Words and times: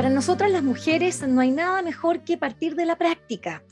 Para 0.00 0.08
nosotras 0.08 0.50
las 0.50 0.62
mujeres 0.62 1.28
no 1.28 1.42
hay 1.42 1.50
nada 1.50 1.82
mejor 1.82 2.20
que 2.20 2.38
partir 2.38 2.74
de 2.74 2.86
la 2.86 2.96
práctica. 2.96 3.62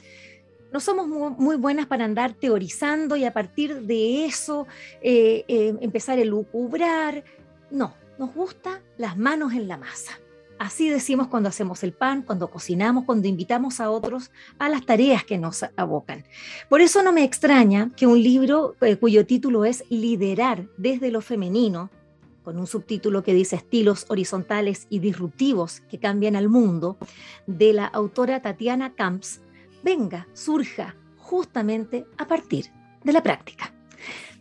No 0.70 0.78
somos 0.78 1.08
muy, 1.08 1.56
buenas 1.56 1.86
para 1.86 2.04
andar 2.04 2.34
teorizando 2.34 3.16
y 3.16 3.24
a 3.24 3.32
partir 3.32 3.80
de 3.80 4.26
eso 4.26 4.66
eh, 5.00 5.46
eh, 5.48 5.74
empezar 5.80 6.18
a 6.18 6.24
lucubrar. 6.26 7.24
No, 7.70 7.94
nos 8.18 8.34
gusta 8.34 8.82
las 8.98 9.16
manos 9.16 9.54
en 9.54 9.68
la 9.68 9.78
masa. 9.78 10.20
Así 10.58 10.90
decimos 10.90 11.28
cuando 11.28 11.48
hacemos 11.48 11.82
el 11.82 11.94
pan, 11.94 12.20
cuando 12.20 12.50
cocinamos, 12.50 13.04
cuando 13.06 13.26
invitamos 13.26 13.80
a 13.80 13.90
otros 13.90 14.30
a 14.58 14.68
las 14.68 14.84
tareas 14.84 15.24
que 15.24 15.38
nos 15.38 15.64
abocan. 15.76 16.24
Por 16.68 16.82
eso 16.82 17.02
no 17.02 17.10
me 17.10 17.24
extraña 17.24 17.90
que 17.96 18.06
un 18.06 18.22
libro 18.22 18.76
eh, 18.82 18.96
cuyo 18.96 19.24
título 19.24 19.64
es 19.64 19.82
Liderar 19.88 20.66
desde 20.76 21.10
lo 21.10 21.22
femenino, 21.22 21.88
con 22.48 22.58
un 22.58 22.66
subtítulo 22.66 23.22
que 23.22 23.34
dice 23.34 23.56
Estilos 23.56 24.06
horizontales 24.08 24.86
y 24.88 25.00
disruptivos 25.00 25.80
que 25.80 25.98
cambian 25.98 26.34
al 26.34 26.48
mundo, 26.48 26.96
de 27.46 27.74
la 27.74 27.84
autora 27.84 28.40
Tatiana 28.40 28.94
Camps, 28.94 29.42
venga, 29.82 30.26
surja 30.32 30.96
justamente 31.18 32.06
a 32.16 32.26
partir 32.26 32.72
de 33.04 33.12
la 33.12 33.22
práctica. 33.22 33.74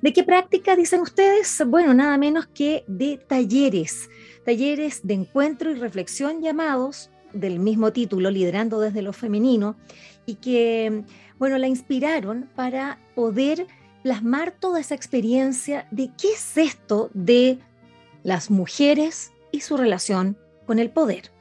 ¿De 0.02 0.14
qué 0.14 0.24
práctica 0.24 0.78
dicen 0.78 1.02
ustedes? 1.02 1.62
Bueno, 1.68 1.94
nada 1.94 2.18
menos 2.18 2.48
que 2.48 2.86
de 2.88 3.18
talleres, 3.18 4.10
talleres 4.46 5.06
de 5.06 5.14
encuentro 5.14 5.70
y 5.70 5.74
reflexión 5.74 6.42
llamados 6.42 7.10
del 7.34 7.60
mismo 7.60 7.92
título, 7.92 8.32
Liderando 8.32 8.80
desde 8.80 9.02
lo 9.02 9.12
femenino, 9.12 9.76
y 10.26 10.36
que, 10.36 11.04
bueno, 11.40 11.58
la 11.58 11.68
inspiraron 11.68 12.50
para 12.56 13.00
poder 13.16 13.68
plasmar 14.02 14.52
toda 14.52 14.80
esa 14.80 14.96
experiencia 14.96 15.90
de 15.92 16.10
qué 16.18 16.30
es 16.30 16.58
esto 16.58 17.10
de 17.14 17.60
las 18.28 18.52
mujeres 18.52 19.32
y 19.54 19.62
su 19.62 19.78
relación 19.78 20.38
con 20.66 20.80
el 20.80 20.90
poder. 20.90 21.32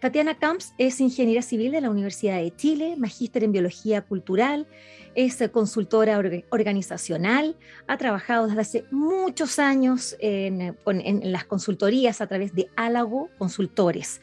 Tatiana 0.00 0.36
Camps 0.36 0.74
es 0.76 1.00
ingeniera 1.00 1.42
civil 1.42 1.70
de 1.70 1.80
la 1.80 1.90
Universidad 1.90 2.38
de 2.38 2.52
Chile, 2.56 2.96
magíster 2.96 3.44
en 3.44 3.52
biología 3.52 4.02
cultural, 4.02 4.66
es 5.14 5.38
consultora 5.52 6.20
organizacional, 6.50 7.56
ha 7.86 7.96
trabajado 7.98 8.48
desde 8.48 8.60
hace 8.60 8.84
muchos 8.90 9.60
años 9.60 10.16
en, 10.18 10.76
las 11.22 11.44
consultorías 11.44 12.20
a 12.20 12.26
través 12.26 12.52
de 12.52 12.68
Álago 12.74 13.28
Consultores. 13.38 14.20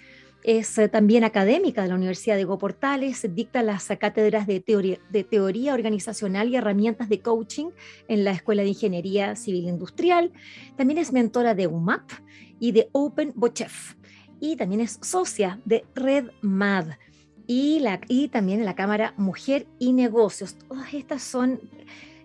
Es 0.48 0.80
también 0.92 1.24
académica 1.24 1.82
de 1.82 1.88
la 1.88 1.96
Universidad 1.96 2.36
de 2.36 2.44
Go 2.44 2.60
Portales, 2.60 3.28
dicta 3.34 3.64
las 3.64 3.88
cátedras 4.00 4.46
de 4.46 4.60
teoría, 4.60 5.74
organizacional 5.74 6.50
y 6.50 6.56
herramientas 6.56 7.10
de 7.10 7.20
coaching 7.20 7.72
en 8.08 8.24
la 8.24 8.30
Escuela 8.30 8.62
de 8.62 8.70
Ingeniería 8.70 9.36
Civil 9.36 9.68
Industrial. 9.68 10.32
También 10.78 11.00
es 11.00 11.12
mentora 11.12 11.56
de 11.56 11.66
UMAP 11.66 12.12
y 12.60 12.74
de 12.74 12.90
Open 12.92 13.34
Bochef. 13.34 13.96
Y 14.40 14.56
también 14.56 14.82
es 14.82 15.00
socia 15.02 15.60
de 15.66 15.84
Red 15.96 16.30
MAD 16.44 16.90
y, 17.48 17.80
la, 17.80 18.00
y 18.08 18.28
también 18.28 18.60
en 18.60 18.66
la 18.66 18.76
Cámara 18.76 19.16
Mujer 19.18 19.66
y 19.80 19.94
Negocios. 19.94 20.56
Todas 20.68 20.94
estas 20.94 21.24
son 21.24 21.60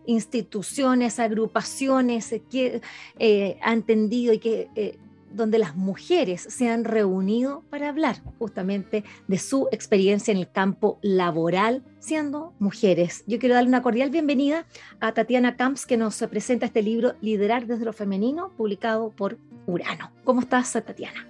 instituciones, 0.05 1.19
agrupaciones 1.19 2.35
que 2.51 2.83
eh, 3.19 3.59
han 3.63 3.79
entendido 3.79 4.35
y 4.35 4.39
que 4.41 4.69
eh, 4.75 4.99
donde 5.31 5.59
las 5.59 5.77
mujeres 5.77 6.43
se 6.43 6.69
han 6.69 6.85
reunido 6.85 7.63
para 7.71 7.89
hablar 7.89 8.17
justamente 8.39 9.05
de 9.29 9.39
su 9.39 9.69
experiencia 9.73 10.33
en 10.33 10.39
el 10.39 10.51
campo 10.51 10.99
laboral 11.03 11.83
siendo 11.99 12.53
mujeres. 12.59 13.25
Yo 13.27 13.39
quiero 13.39 13.55
darle 13.55 13.69
una 13.69 13.83
cordial 13.83 14.11
bienvenida 14.11 14.67
a 15.01 15.13
Tatiana 15.13 15.57
Camps 15.57 15.87
que 15.87 15.97
nos 15.97 16.19
presenta 16.31 16.67
este 16.67 16.83
libro 16.83 17.15
Liderar 17.21 17.67
desde 17.67 17.85
lo 17.85 17.93
femenino, 17.93 18.53
publicado 18.57 19.11
por 19.11 19.39
Urano. 19.67 20.11
¿Cómo 20.25 20.41
estás, 20.41 20.73
Tatiana? 20.73 21.27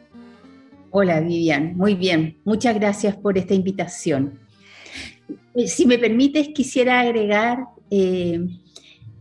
Hola, 0.90 1.20
Vivian. 1.20 1.76
Muy 1.76 1.94
bien. 1.94 2.38
Muchas 2.44 2.74
gracias 2.74 3.16
por 3.16 3.38
esta 3.38 3.54
invitación. 3.54 4.38
Eh, 5.54 5.68
si 5.68 5.86
me 5.86 5.98
permites, 5.98 6.48
quisiera 6.48 7.00
agregar 7.00 7.58
eh, 7.90 8.40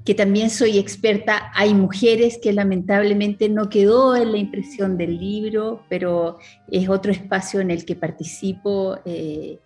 que 0.09 0.15
también 0.15 0.49
soy 0.49 0.79
experta. 0.79 1.51
Hay 1.53 1.75
mujeres 1.75 2.39
que 2.41 2.51
lamentablemente 2.51 3.47
no 3.47 3.69
quedó 3.69 4.15
en 4.15 4.31
la 4.31 4.39
impresión 4.39 4.97
del 4.97 5.19
libro, 5.19 5.83
pero 5.87 6.39
es 6.67 6.89
otro 6.89 7.11
espacio 7.11 7.59
en 7.59 7.69
el 7.69 7.85
que 7.85 7.95
participo 7.95 8.97
eh, 9.05 9.59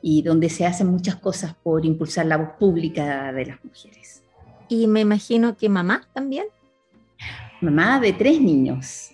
y 0.00 0.22
donde 0.22 0.48
se 0.48 0.64
hacen 0.64 0.86
muchas 0.86 1.16
cosas 1.16 1.54
por 1.62 1.84
impulsar 1.84 2.24
la 2.24 2.38
voz 2.38 2.48
pública 2.58 3.30
de 3.30 3.44
las 3.44 3.62
mujeres. 3.62 4.22
Y 4.70 4.86
me 4.86 5.00
imagino 5.00 5.54
que 5.54 5.68
mamá 5.68 6.08
también. 6.14 6.46
Mamá 7.60 8.00
de 8.00 8.14
tres 8.14 8.40
niños 8.40 9.10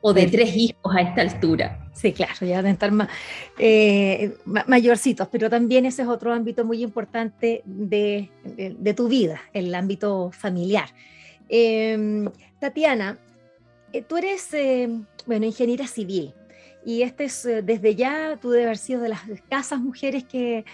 o 0.00 0.12
de 0.12 0.26
tres 0.26 0.54
hijos 0.56 0.94
a 0.94 1.00
esta 1.00 1.22
altura. 1.22 1.90
Sí, 1.92 2.12
claro, 2.12 2.46
ya 2.46 2.58
deben 2.58 2.72
estar 2.72 2.92
más, 2.92 3.08
eh, 3.58 4.36
mayorcitos, 4.44 5.26
pero 5.28 5.50
también 5.50 5.84
ese 5.84 6.02
es 6.02 6.08
otro 6.08 6.32
ámbito 6.32 6.64
muy 6.64 6.82
importante 6.82 7.62
de, 7.64 8.30
tu 8.96 9.08
vida, 9.08 9.40
el 9.52 9.74
ámbito 9.74 10.30
familiar. 10.30 10.88
Em, 11.48 12.30
Tatiana, 12.60 13.18
eh, 13.92 14.02
tú 14.02 14.16
eres, 14.16 14.52
eh, 14.54 14.88
bueno, 15.26 15.46
ingeniera 15.46 15.86
civil 15.86 16.34
y 16.84 17.02
este 17.02 17.24
es, 17.24 17.42
desde 17.42 17.96
ya, 17.96 18.38
tú 18.40 18.50
debes 18.50 18.66
haber 18.66 18.78
sido 18.78 19.00
de 19.00 19.08
las 19.08 19.28
escasas 19.28 19.80
mujeres 19.80 20.24
que, 20.24 20.64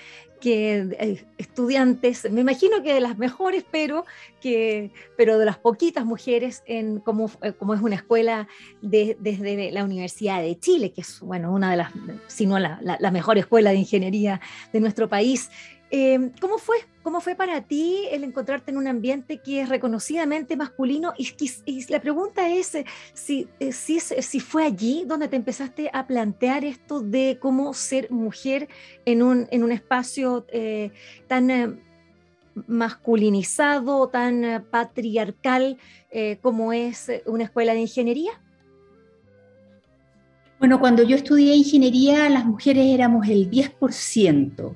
que 0.45 0.95
eh, 1.01 1.25
estudiantes, 1.39 2.31
me 2.31 2.43
imagino 2.43 2.83
que 2.83 2.93
de 2.93 3.01
las 3.01 3.17
mejores, 3.17 3.65
pero, 3.71 4.05
que, 4.43 4.91
pero 5.17 5.39
de 5.39 5.47
las 5.47 5.57
poquitas 5.57 6.05
mujeres, 6.05 6.63
en 6.67 7.01
como, 7.01 7.31
eh, 7.41 7.55
como 7.55 7.73
es 7.73 7.81
una 7.81 7.95
escuela 7.95 8.47
desde 8.83 9.73
la 9.73 9.85
Universidad 9.85 10.43
de 10.43 10.59
Chile, 10.59 10.93
que 10.93 11.01
es 11.01 11.21
bueno, 11.21 11.51
una 11.51 11.71
de 11.71 11.79
las, 11.79 11.93
si 12.27 12.45
no 12.45 12.59
la, 12.59 12.79
la 12.83 13.11
mejor 13.11 13.39
escuela 13.39 13.71
de 13.71 13.77
ingeniería 13.77 14.43
de 14.71 14.81
nuestro 14.81 15.09
país. 15.09 15.49
Em, 15.97 16.33
¿Cómo 16.41 16.59
fue? 16.59 16.79
¿Cómo 17.05 17.21
fue 17.21 17.37
para 17.37 17.61
ti 17.61 18.09
el 18.11 18.25
encontrarte 18.25 18.73
en 18.73 18.79
un 18.79 18.89
ambiente 18.89 19.39
que 19.39 19.61
es 19.61 19.69
reconocidamente 19.69 20.57
masculino? 20.57 21.13
Y, 21.17 21.87
la 21.89 22.01
pregunta 22.01 22.49
es 22.49 22.75
eh, 22.75 22.85
si, 23.13 23.47
eh, 23.61 23.71
si, 23.71 24.01
si, 24.01 24.41
fue 24.41 24.65
allí 24.65 25.05
donde 25.07 25.29
te 25.29 25.37
empezaste 25.37 25.91
a 25.93 26.09
plantear 26.09 26.65
esto 26.65 27.01
de 27.01 27.39
cómo 27.41 27.73
ser 27.75 28.11
mujer 28.11 28.67
en 29.05 29.23
un, 29.23 29.47
en 29.53 29.63
un 29.63 29.71
espacio 29.71 30.45
eh, 30.49 30.91
tan 31.29 31.81
masculinizado, 32.67 34.09
tan 34.09 34.67
patriarcal 34.73 35.79
como 36.41 36.73
es 36.73 37.09
una 37.27 37.45
escuela 37.45 37.73
de 37.73 37.83
ingeniería. 37.83 38.33
Bueno, 40.59 40.81
cuando 40.81 41.05
yo 41.05 41.15
estudié 41.15 41.55
ingeniería, 41.55 42.29
las 42.31 42.47
mujeres 42.47 42.85
éramos 42.87 43.29
el 43.29 43.49
10%. 43.49 44.75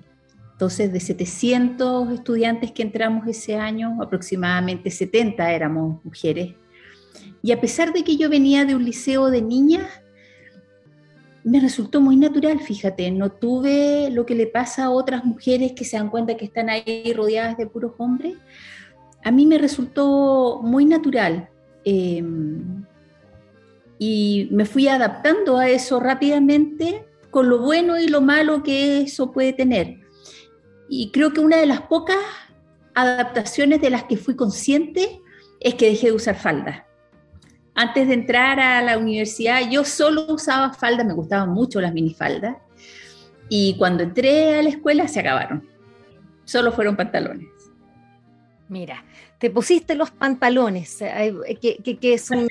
Entonces, 0.59 0.93
de 0.93 0.99
700 0.99 2.11
estudiantes 2.11 2.73
que 2.73 2.83
entramos 2.83 3.29
ese 3.29 3.55
año, 3.55 3.97
aproximadamente 4.03 4.91
70 4.91 5.53
éramos 5.53 6.05
mujeres. 6.05 6.57
Y 7.41 7.53
a 7.53 7.61
pesar 7.61 7.93
de 7.93 8.03
que 8.03 8.17
yo 8.17 8.29
venía 8.29 8.65
de 8.65 8.75
un 8.75 8.85
liceo 8.85 9.31
de 9.31 9.41
niñas, 9.41 9.87
me 11.45 11.61
resultó 11.61 12.01
muy 12.01 12.17
natural, 12.17 12.59
fíjate, 12.59 13.09
no 13.13 13.31
tuve 13.31 14.11
lo 14.11 14.27
que 14.27 14.35
le 14.35 14.49
pasa 14.49 14.87
a 14.87 14.91
otras 14.91 15.25
mujeres 15.25 15.75
que 15.77 15.85
se 15.85 15.97
dan 15.97 16.11
cuenta 16.11 16.37
que 16.37 16.47
están 16.47 16.71
ahí 16.71 17.13
rodeadas 17.15 17.57
de 17.57 17.69
puros 17.69 17.93
hombres. 17.99 18.35
A 19.23 19.31
mí 19.31 19.47
me 19.47 19.59
resultó 19.59 20.61
muy 20.61 20.85
natural. 20.85 21.51
Em, 21.85 22.85
y 23.97 24.49
me 24.51 24.65
fui 24.65 24.89
adaptando 24.89 25.57
a 25.57 25.69
eso 25.69 26.01
rápidamente 26.01 27.07
con 27.31 27.49
lo 27.49 27.61
bueno 27.61 27.97
y 28.01 28.09
lo 28.09 28.21
malo 28.21 28.65
que 28.65 29.03
eso 29.03 29.31
puede 29.31 29.53
tener 29.53 30.08
y 30.89 31.11
creo 31.11 31.33
que 31.33 31.41
una 31.41 31.57
de 31.57 31.67
las 31.67 31.83
pocas 31.83 32.17
adaptaciones 32.95 33.81
de 33.81 33.91
las 33.91 34.05
que 34.05 34.17
fui 34.17 34.35
consciente 34.35 35.21
es 35.61 35.75
que 35.75 35.87
dejé 35.87 36.09
de 36.09 36.13
usar 36.13 36.37
falda. 36.37 36.87
Antes 37.75 38.09
de 38.09 38.15
entrar 38.15 38.59
a 38.59 38.83
la 38.83 38.99
universidad 38.99 39.71
yo 39.71 39.85
solo 39.85 40.27
usaba 40.29 40.73
falda, 40.73 41.05
me 41.05 41.13
gustaban 41.13 41.51
mucho 41.51 41.81
las 41.81 41.93
minifaldas 41.93 42.57
y 43.49 43.77
cuando 43.79 44.03
entré 44.03 44.59
a 44.59 44.63
la 44.63 44.71
escuela 44.71 45.07
se 45.09 45.21
acabaron. 45.21 45.69
Solo 46.45 46.73
fueron 46.73 46.97
pantalones. 46.97 47.49
Mira, 48.69 49.05
te 49.39 49.51
pusiste 49.51 49.95
los 49.95 50.11
pantalones, 50.11 51.01
eh, 51.01 51.59
que, 51.61 51.99
que, 51.99 52.15
es, 52.15 52.31
un, 52.31 52.49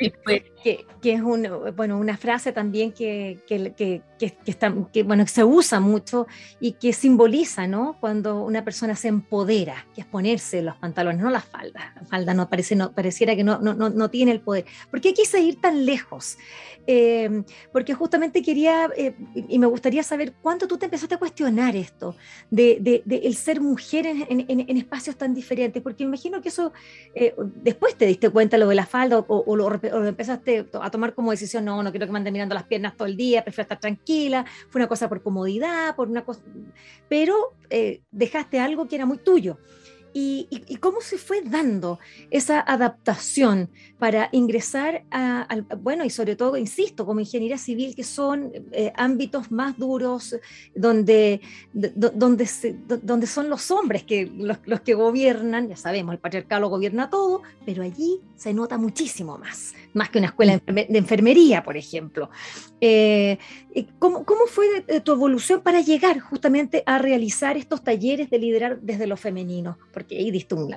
que, 1.01 1.13
es 1.13 1.21
un, 1.21 1.47
bueno, 1.75 1.97
una 1.97 2.17
frase 2.17 2.51
también 2.51 2.91
que, 2.91 3.39
que, 3.47 3.73
que, 3.77 4.33
está, 4.45 4.73
que, 4.91 5.03
bueno, 5.03 5.25
se 5.27 5.43
usa 5.43 5.79
mucho 5.79 6.27
y 6.59 6.73
que 6.73 6.93
simboliza 6.93 7.67
¿no? 7.67 7.97
cuando 7.99 8.43
una 8.43 8.63
persona 8.63 8.95
se 8.95 9.07
empodera, 9.07 9.85
que 9.95 10.01
es 10.01 10.07
ponerse 10.07 10.61
los 10.61 10.75
pantalones, 10.77 11.21
no 11.21 11.29
las 11.29 11.45
faldas. 11.45 11.83
La 11.95 12.05
falda 12.05 12.33
no, 12.33 12.49
parece, 12.49 12.75
no 12.75 12.91
pareciera 12.91 13.35
que 13.35 13.43
no, 13.43 13.59
no, 13.59 13.73
no, 13.73 14.09
tiene 14.09 14.31
el 14.31 14.41
poder. 14.41 14.65
¿Por 14.89 15.01
qué 15.01 15.13
quise 15.13 15.39
ir 15.39 15.61
tan 15.61 15.85
lejos? 15.85 16.37
Eh, 16.89 17.43
porque 17.71 17.93
justamente 17.93 18.41
quería, 18.41 18.89
eh, 18.95 19.13
y 19.35 19.59
me 19.59 19.67
gustaría 19.67 20.03
saber 20.03 20.33
cuándo 20.41 20.67
tú 20.67 20.77
te 20.77 20.85
empezaste 20.85 21.15
a 21.15 21.19
cuestionar 21.19 21.75
esto, 21.75 22.15
de, 22.49 23.03
de, 23.05 23.17
el 23.23 23.35
ser 23.35 23.59
mujer 23.59 24.07
en, 24.07 24.25
en, 24.29 24.65
en, 24.69 24.77
espacios 24.77 25.17
tan 25.17 25.33
diferentes, 25.33 25.83
porque 25.83 26.05
me 26.05 26.09
imagino 26.09 26.41
que 26.41 26.47
eso, 26.47 26.71
eh, 27.13 27.35
después 27.55 27.95
te 27.95 28.05
diste 28.05 28.29
cuenta 28.29 28.57
lo 28.57 28.69
de 28.69 28.75
la 28.75 28.85
falda 28.85 29.19
o, 29.19 29.43
o, 29.45 29.55
lo, 29.57 29.65
o 29.65 29.69
lo 29.69 30.07
empezaste 30.07 30.56
a 30.81 30.91
tomar 30.91 31.13
como 31.13 31.31
decisión, 31.31 31.65
no, 31.65 31.83
no 31.83 31.91
quiero 31.91 32.05
que 32.05 32.11
me 32.11 32.19
anden 32.19 32.33
mirando 32.33 32.55
las 32.55 32.63
piernas 32.63 32.95
todo 32.95 33.07
el 33.07 33.17
día, 33.17 33.43
prefiero 33.43 33.63
estar 33.63 33.79
tranquila, 33.79 34.45
fue 34.69 34.79
una 34.79 34.87
cosa 34.87 35.09
por 35.09 35.21
comodidad, 35.21 35.95
por 35.95 36.09
una 36.09 36.23
cosa, 36.23 36.41
pero 37.09 37.55
eh, 37.69 38.01
dejaste 38.11 38.59
algo 38.59 38.87
que 38.87 38.95
era 38.95 39.05
muy 39.05 39.17
tuyo 39.17 39.57
y, 40.13 40.77
cómo 40.79 41.01
se 41.01 41.17
fue 41.17 41.41
dando 41.41 41.99
esa 42.31 42.59
adaptación 42.59 43.69
para 43.99 44.29
ingresar 44.31 45.03
a, 45.11 45.47
bueno, 45.79 46.05
y 46.05 46.09
sobre 46.09 46.35
todo, 46.35 46.57
insisto, 46.57 47.05
como 47.05 47.19
ingeniería 47.19 47.57
civil, 47.57 47.95
que 47.95 48.03
son 48.03 48.51
eh, 48.71 48.91
ámbitos 48.95 49.51
más 49.51 49.77
duros, 49.77 50.35
donde, 50.75 51.41
donde, 51.73 52.49
donde 53.01 53.27
son 53.27 53.49
los 53.49 53.71
hombres 53.71 54.03
que, 54.03 54.25
los, 54.25 54.81
que 54.81 54.93
gobiernan, 54.93 55.69
ya 55.69 55.75
sabemos, 55.75 56.13
el 56.13 56.19
patriarcado 56.19 56.69
gobierna 56.69 57.09
todo, 57.09 57.41
pero 57.65 57.83
allí 57.83 58.19
se 58.35 58.53
nota 58.53 58.77
muchísimo 58.77 59.37
más, 59.37 59.73
más 59.93 60.09
que 60.09 60.19
una 60.19 60.27
escuela 60.27 60.61
de 60.65 60.97
enfermería, 60.97 61.63
por 61.63 61.77
ejemplo. 61.77 62.29
Eh, 62.79 63.37
¿cómo, 63.99 64.23
¿Cómo 64.23 64.45
fue 64.45 64.83
tu 65.03 65.11
evolución 65.11 65.61
para 65.61 65.81
llegar 65.81 66.19
justamente 66.19 66.83
a 66.85 66.99
realizar 66.99 67.57
estos 67.57 67.83
talleres 67.83 68.29
de 68.29 68.39
liderar 68.39 68.79
desde 68.81 69.07
lo 69.07 69.17
femenino? 69.17 69.77
Porque 69.91 70.17
ahí 70.17 70.31
diste 70.31 70.55
un, 70.55 70.75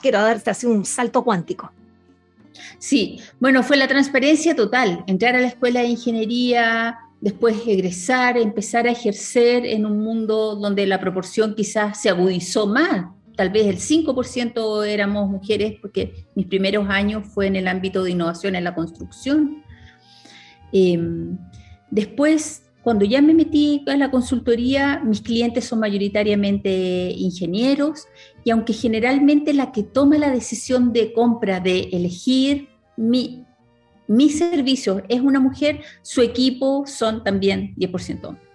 quiero 0.00 0.20
darte 0.20 0.50
así 0.50 0.66
un 0.66 0.84
salto 0.84 1.24
cuántico. 1.24 1.72
Sí, 2.78 3.20
bueno, 3.40 3.62
fue 3.62 3.76
la 3.76 3.88
transparencia 3.88 4.54
total, 4.54 5.04
entrar 5.06 5.34
a 5.36 5.40
la 5.40 5.48
escuela 5.48 5.80
de 5.80 5.88
ingeniería, 5.88 6.98
después 7.20 7.56
egresar, 7.66 8.36
empezar 8.36 8.86
a 8.86 8.92
ejercer 8.92 9.66
en 9.66 9.86
un 9.86 10.00
mundo 10.00 10.56
donde 10.56 10.86
la 10.86 11.00
proporción 11.00 11.54
quizás 11.54 12.00
se 12.00 12.08
agudizó 12.08 12.66
más. 12.66 13.06
Tal 13.36 13.50
vez 13.50 13.66
el 13.66 13.78
5% 13.78 14.84
éramos 14.84 15.30
mujeres, 15.30 15.74
porque 15.80 16.26
mis 16.34 16.46
primeros 16.46 16.88
años 16.88 17.26
fue 17.32 17.46
en 17.46 17.56
el 17.56 17.68
ámbito 17.68 18.02
de 18.02 18.10
innovación 18.10 18.56
en 18.56 18.64
la 18.64 18.74
construcción. 18.74 19.62
Em, 20.72 21.38
después 21.90 22.62
cuando 22.88 23.04
ya 23.04 23.20
me 23.20 23.34
metí 23.34 23.84
a 23.86 23.96
la 23.96 24.10
consultoría, 24.10 25.02
mis 25.04 25.20
clientes 25.20 25.66
son 25.66 25.80
mayoritariamente 25.80 27.10
ingenieros 27.10 28.06
y 28.44 28.50
aunque 28.50 28.72
generalmente 28.72 29.52
la 29.52 29.72
que 29.72 29.82
toma 29.82 30.16
la 30.16 30.30
decisión 30.30 30.92
de 30.94 31.12
compra, 31.12 31.60
de 31.60 31.90
elegir 31.92 32.68
mi, 32.96 33.44
mis 34.06 34.38
servicios 34.38 35.02
es 35.10 35.20
una 35.20 35.38
mujer, 35.38 35.82
su 36.00 36.22
equipo 36.22 36.84
son 36.86 37.22
también 37.22 37.74
10% 37.76 38.24
hombres. 38.24 38.48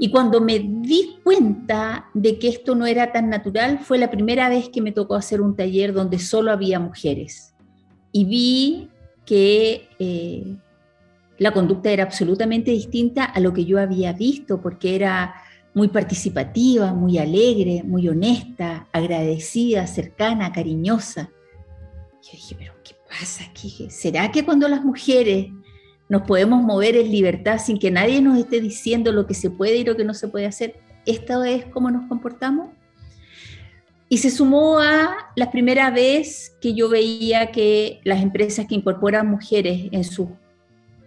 Y 0.00 0.10
cuando 0.10 0.40
me 0.40 0.58
di 0.58 1.20
cuenta 1.22 2.06
de 2.12 2.40
que 2.40 2.48
esto 2.48 2.74
no 2.74 2.86
era 2.86 3.12
tan 3.12 3.30
natural, 3.30 3.78
fue 3.78 3.98
la 3.98 4.10
primera 4.10 4.48
vez 4.48 4.68
que 4.68 4.82
me 4.82 4.90
tocó 4.90 5.14
hacer 5.14 5.40
un 5.40 5.54
taller 5.54 5.92
donde 5.92 6.18
solo 6.18 6.50
había 6.50 6.80
mujeres. 6.80 7.54
Y 8.10 8.24
vi 8.24 8.90
que 9.24 9.88
eh, 10.00 10.56
la 11.38 11.52
conducta 11.52 11.90
era 11.90 12.04
absolutamente 12.04 12.70
distinta 12.70 13.24
a 13.24 13.40
lo 13.40 13.52
que 13.52 13.64
yo 13.64 13.80
había 13.80 14.12
visto, 14.12 14.60
porque 14.60 14.94
era 14.94 15.34
muy 15.74 15.88
participativa, 15.88 16.94
muy 16.94 17.18
alegre, 17.18 17.82
muy 17.84 18.08
honesta, 18.08 18.86
agradecida, 18.92 19.86
cercana, 19.86 20.52
cariñosa. 20.52 21.30
Yo 22.22 22.30
dije, 22.32 22.54
pero 22.56 22.74
¿qué 22.84 22.94
pasa 23.08 23.44
aquí? 23.44 23.88
¿Será 23.90 24.30
que 24.30 24.44
cuando 24.44 24.68
las 24.68 24.84
mujeres 24.84 25.48
nos 26.08 26.22
podemos 26.22 26.62
mover 26.62 26.96
en 26.96 27.10
libertad 27.10 27.58
sin 27.58 27.78
que 27.78 27.90
nadie 27.90 28.22
nos 28.22 28.38
esté 28.38 28.60
diciendo 28.60 29.10
lo 29.10 29.26
que 29.26 29.34
se 29.34 29.50
puede 29.50 29.78
y 29.78 29.84
lo 29.84 29.96
que 29.96 30.04
no 30.04 30.14
se 30.14 30.28
puede 30.28 30.46
hacer, 30.46 30.76
esta 31.06 31.48
es 31.50 31.64
cómo 31.66 31.90
nos 31.90 32.06
comportamos? 32.08 32.68
Y 34.08 34.18
se 34.18 34.30
sumó 34.30 34.78
a 34.78 35.32
la 35.34 35.50
primera 35.50 35.90
vez 35.90 36.56
que 36.60 36.74
yo 36.74 36.88
veía 36.88 37.50
que 37.50 38.00
las 38.04 38.22
empresas 38.22 38.66
que 38.68 38.76
incorporan 38.76 39.26
mujeres 39.26 39.88
en 39.90 40.04
sus 40.04 40.28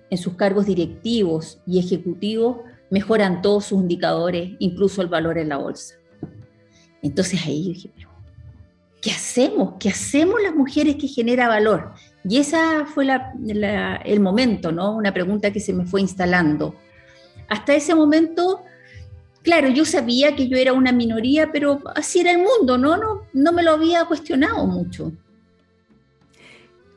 en 0.10 0.18
sus 0.18 0.34
cargos 0.34 0.66
directivos 0.66 1.60
y 1.66 1.80
ejecutivos 1.80 2.58
mejoran 2.90 3.42
todos 3.42 3.66
sus 3.66 3.82
indicadores, 3.82 4.52
incluso 4.60 5.02
el 5.02 5.08
valor 5.08 5.38
en 5.38 5.50
la 5.50 5.58
bolsa. 5.58 5.96
Entonces 7.02 7.46
ahí 7.46 7.74
dije, 7.74 7.92
¿qué 9.02 9.12
hacemos? 9.12 9.76
¿Qué 9.80 9.90
hacemos 9.90 10.42
las 10.42 10.56
mujeres 10.56 10.96
que 10.96 11.08
genera 11.08 11.48
valor? 11.48 11.94
Y 12.24 12.38
esa 12.38 12.86
fue 12.86 13.08
el 14.06 14.20
momento, 14.20 14.72
¿no? 14.72 14.96
Una 14.96 15.14
pregunta 15.14 15.52
que 15.52 15.60
se 15.60 15.74
me 15.74 15.86
fue 15.86 16.02
instalando. 16.02 16.76
Hasta 17.50 17.76
ese 17.76 17.96
momento, 17.96 18.64
claro, 19.44 19.70
yo 19.70 19.86
sabía 19.86 20.36
que 20.36 20.48
yo 20.48 20.58
era 20.58 20.74
una 20.74 20.92
minoría, 20.92 21.52
pero 21.52 21.80
así 21.96 22.20
era 22.20 22.32
el 22.32 22.40
mundo, 22.40 22.78
¿no? 22.78 22.98
No, 22.98 23.22
no 23.34 23.52
me 23.54 23.64
lo 23.64 23.72
había 23.72 24.06
cuestionado 24.06 24.66
mucho. 24.66 25.12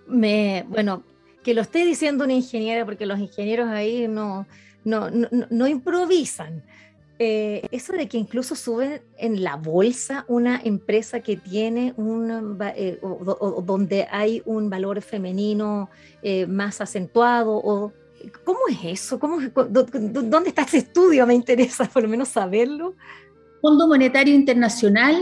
Me, 0.08 0.64
bueno, 0.68 1.04
que 1.42 1.54
lo 1.54 1.62
esté 1.62 1.84
diciendo 1.84 2.24
una 2.24 2.34
ingeniera, 2.34 2.84
porque 2.84 3.06
los 3.06 3.18
ingenieros 3.18 3.68
ahí 3.68 4.08
no, 4.08 4.46
no, 4.84 5.10
no, 5.10 5.66
improvisan. 5.66 6.62
Eh, 7.18 7.66
eso 7.70 7.92
de 7.92 8.08
que 8.08 8.16
incluso 8.16 8.56
suben 8.56 9.02
en 9.18 9.42
la 9.42 9.56
bolsa 9.56 10.24
una 10.26 10.58
empresa 10.64 11.20
que 11.20 11.36
tiene 11.36 11.92
un, 11.98 12.58
eh, 12.74 12.98
donde 13.64 14.06
hay 14.10 14.42
un 14.46 14.70
valor 14.70 15.02
femenino 15.02 15.90
eh, 16.22 16.46
más 16.46 16.80
acentuado, 16.80 17.52
o 17.52 17.92
¿cómo 18.44 18.60
es 18.70 18.78
eso? 18.84 19.18
¿Cómo, 19.18 19.38
¿Dónde 19.54 20.48
está 20.48 20.62
ese 20.62 20.78
estudio? 20.78 21.26
Me 21.26 21.34
interesa 21.34 21.84
por 21.84 22.02
lo 22.02 22.08
menos 22.08 22.28
saberlo. 22.28 22.94
Fondo 23.60 23.86
Monetario 23.86 24.34
Internacional, 24.34 25.16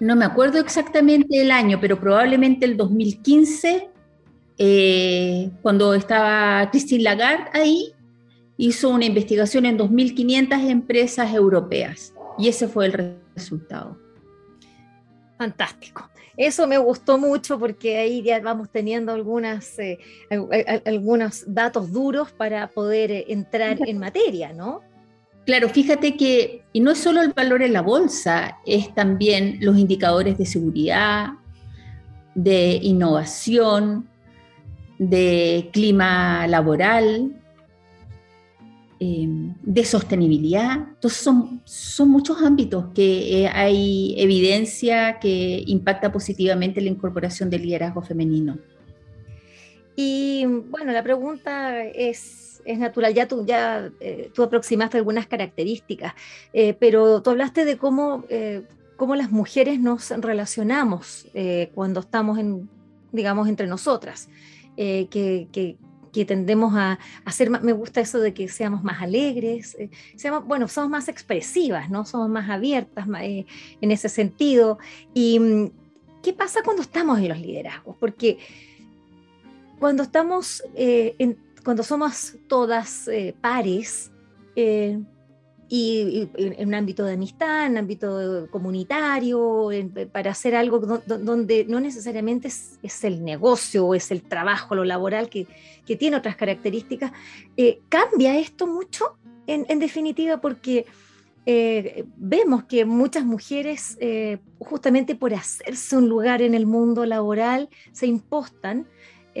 no 0.00 0.16
me 0.16 0.26
acuerdo 0.26 0.58
exactamente 0.60 1.40
el 1.40 1.50
año, 1.50 1.78
pero 1.80 1.98
probablemente 1.98 2.66
el 2.66 2.76
2015 2.76 3.89
eh, 4.62 5.50
cuando 5.62 5.94
estaba 5.94 6.68
Christine 6.70 7.02
Lagarde 7.02 7.48
ahí, 7.54 7.94
hizo 8.58 8.90
una 8.90 9.06
investigación 9.06 9.64
en 9.64 9.78
2.500 9.78 10.68
empresas 10.68 11.32
europeas 11.32 12.12
y 12.36 12.48
ese 12.48 12.68
fue 12.68 12.84
el 12.84 13.16
resultado. 13.34 13.98
Fantástico. 15.38 16.10
Eso 16.36 16.66
me 16.66 16.76
gustó 16.76 17.16
mucho 17.16 17.58
porque 17.58 17.96
ahí 17.96 18.22
ya 18.22 18.38
vamos 18.40 18.68
teniendo 18.70 19.12
algunas, 19.12 19.78
eh, 19.78 19.98
algunos 20.84 21.44
datos 21.46 21.90
duros 21.90 22.30
para 22.30 22.68
poder 22.68 23.10
eh, 23.10 23.24
entrar 23.28 23.78
en 23.88 23.96
materia, 23.96 24.52
¿no? 24.52 24.82
Claro, 25.46 25.70
fíjate 25.70 26.18
que, 26.18 26.64
y 26.74 26.80
no 26.80 26.90
es 26.90 26.98
solo 26.98 27.22
el 27.22 27.32
valor 27.32 27.62
en 27.62 27.72
la 27.72 27.80
bolsa, 27.80 28.58
es 28.66 28.94
también 28.94 29.56
los 29.62 29.78
indicadores 29.78 30.36
de 30.36 30.44
seguridad, 30.44 31.30
de 32.34 32.78
innovación, 32.82 34.09
de 35.00 35.70
clima 35.72 36.46
laboral, 36.46 37.32
em, 38.98 39.54
de 39.62 39.84
sostenibilidad. 39.86 40.74
Entonces 40.76 41.20
son, 41.20 41.62
son 41.64 42.10
muchos 42.10 42.42
ámbitos 42.42 42.84
que 42.94 43.44
eh, 43.44 43.48
hay 43.48 44.14
evidencia 44.18 45.18
que 45.18 45.64
impacta 45.66 46.12
positivamente 46.12 46.82
la 46.82 46.90
incorporación 46.90 47.48
del 47.48 47.62
liderazgo 47.62 48.02
femenino. 48.02 48.58
Y 49.96 50.44
bueno, 50.44 50.92
la 50.92 51.02
pregunta 51.02 51.82
es, 51.82 52.60
es 52.66 52.78
natural, 52.78 53.14
ya 53.14 53.26
tú, 53.26 53.46
ya, 53.46 53.90
eh, 54.00 54.30
tú 54.34 54.42
aproximaste 54.42 54.98
algunas 54.98 55.26
características, 55.26 56.12
eh, 56.52 56.74
pero 56.78 57.22
tú 57.22 57.30
hablaste 57.30 57.64
de 57.64 57.78
cómo, 57.78 58.26
cómo 58.96 59.16
las 59.16 59.30
mujeres 59.30 59.80
nos 59.80 60.10
relacionamos 60.10 61.26
cuando 61.74 62.00
estamos 62.00 62.38
en, 62.38 62.68
digamos, 63.12 63.48
entre 63.48 63.66
nosotras. 63.66 64.28
Eh, 64.76 65.08
que, 65.08 65.76
tendemos 66.26 66.74
a, 66.74 66.98
hacer 67.24 67.50
me 67.50 67.72
gusta 67.72 68.00
eso 68.00 68.18
de 68.18 68.34
que 68.34 68.48
seamos 68.48 68.82
más 68.82 69.00
alegres, 69.00 69.76
eh, 69.78 69.90
seamos, 70.16 70.44
bueno, 70.44 70.66
somos 70.66 70.90
más 70.90 71.08
expresivas, 71.08 71.88
¿no? 71.88 72.04
Somos 72.04 72.28
más 72.28 72.50
abiertas 72.50 73.06
eh, 73.20 73.46
en 73.80 73.90
ese 73.90 74.08
sentido. 74.08 74.78
¿Y 75.14 75.38
mm, 75.38 75.70
qué 76.22 76.32
pasa 76.32 76.62
cuando 76.64 76.82
estamos 76.82 77.18
en 77.18 77.28
los 77.28 77.38
liderazgos? 77.38 77.96
Porque 77.98 78.38
cuando 79.78 80.02
estamos, 80.02 80.62
cuando 81.64 81.82
somos 81.82 82.36
todas 82.48 83.08
pares, 83.40 84.10
y, 85.72 86.28
en 86.36 86.66
un 86.66 86.74
ámbito 86.74 87.04
de 87.04 87.12
amistad, 87.12 87.66
en 87.66 87.72
un 87.72 87.78
ámbito 87.78 88.48
comunitario, 88.50 89.70
para 90.10 90.32
hacer 90.32 90.56
algo 90.56 90.80
donde 90.80 91.64
no 91.64 91.78
necesariamente 91.78 92.48
es, 92.48 93.04
el 93.04 93.24
negocio 93.24 93.86
o 93.86 93.94
es 93.94 94.10
el 94.10 94.22
trabajo, 94.22 94.74
lo 94.74 94.84
laboral 94.84 95.30
que, 95.30 95.46
tiene 95.96 96.16
otras 96.16 96.36
características, 96.36 97.10
eh, 97.56 97.80
cambia 97.88 98.38
esto 98.38 98.68
mucho 98.68 99.16
en, 99.48 99.78
definitiva 99.80 100.40
porque 100.40 100.86
eh, 101.46 102.04
vemos 102.16 102.62
que 102.64 102.84
muchas 102.84 103.24
mujeres, 103.24 103.96
eh, 104.00 104.38
justamente 104.60 105.16
por 105.16 105.34
hacerse 105.34 105.96
un 105.96 106.08
lugar 106.08 106.42
en 106.42 106.54
el 106.54 106.66
mundo 106.66 107.04
laboral, 107.06 107.68
se 107.90 108.06
impostan 108.06 108.86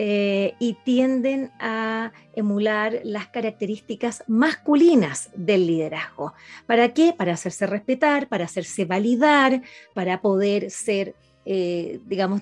eh, 0.02 0.54
y 0.58 0.78
tienden 0.82 1.50
a 1.60 2.12
emular 2.34 3.02
las 3.04 3.26
características 3.26 4.24
masculinas 4.28 5.28
del 5.36 5.66
liderazgo. 5.66 6.32
¿Para 6.66 6.94
qué? 6.94 7.12
Para 7.12 7.34
hacerse 7.34 7.66
respetar, 7.66 8.26
para 8.26 8.46
hacerse 8.46 8.86
validar, 8.86 9.60
para 9.92 10.22
poder 10.22 10.70
ser, 10.70 11.14
eh, 11.44 12.00
digamos, 12.06 12.40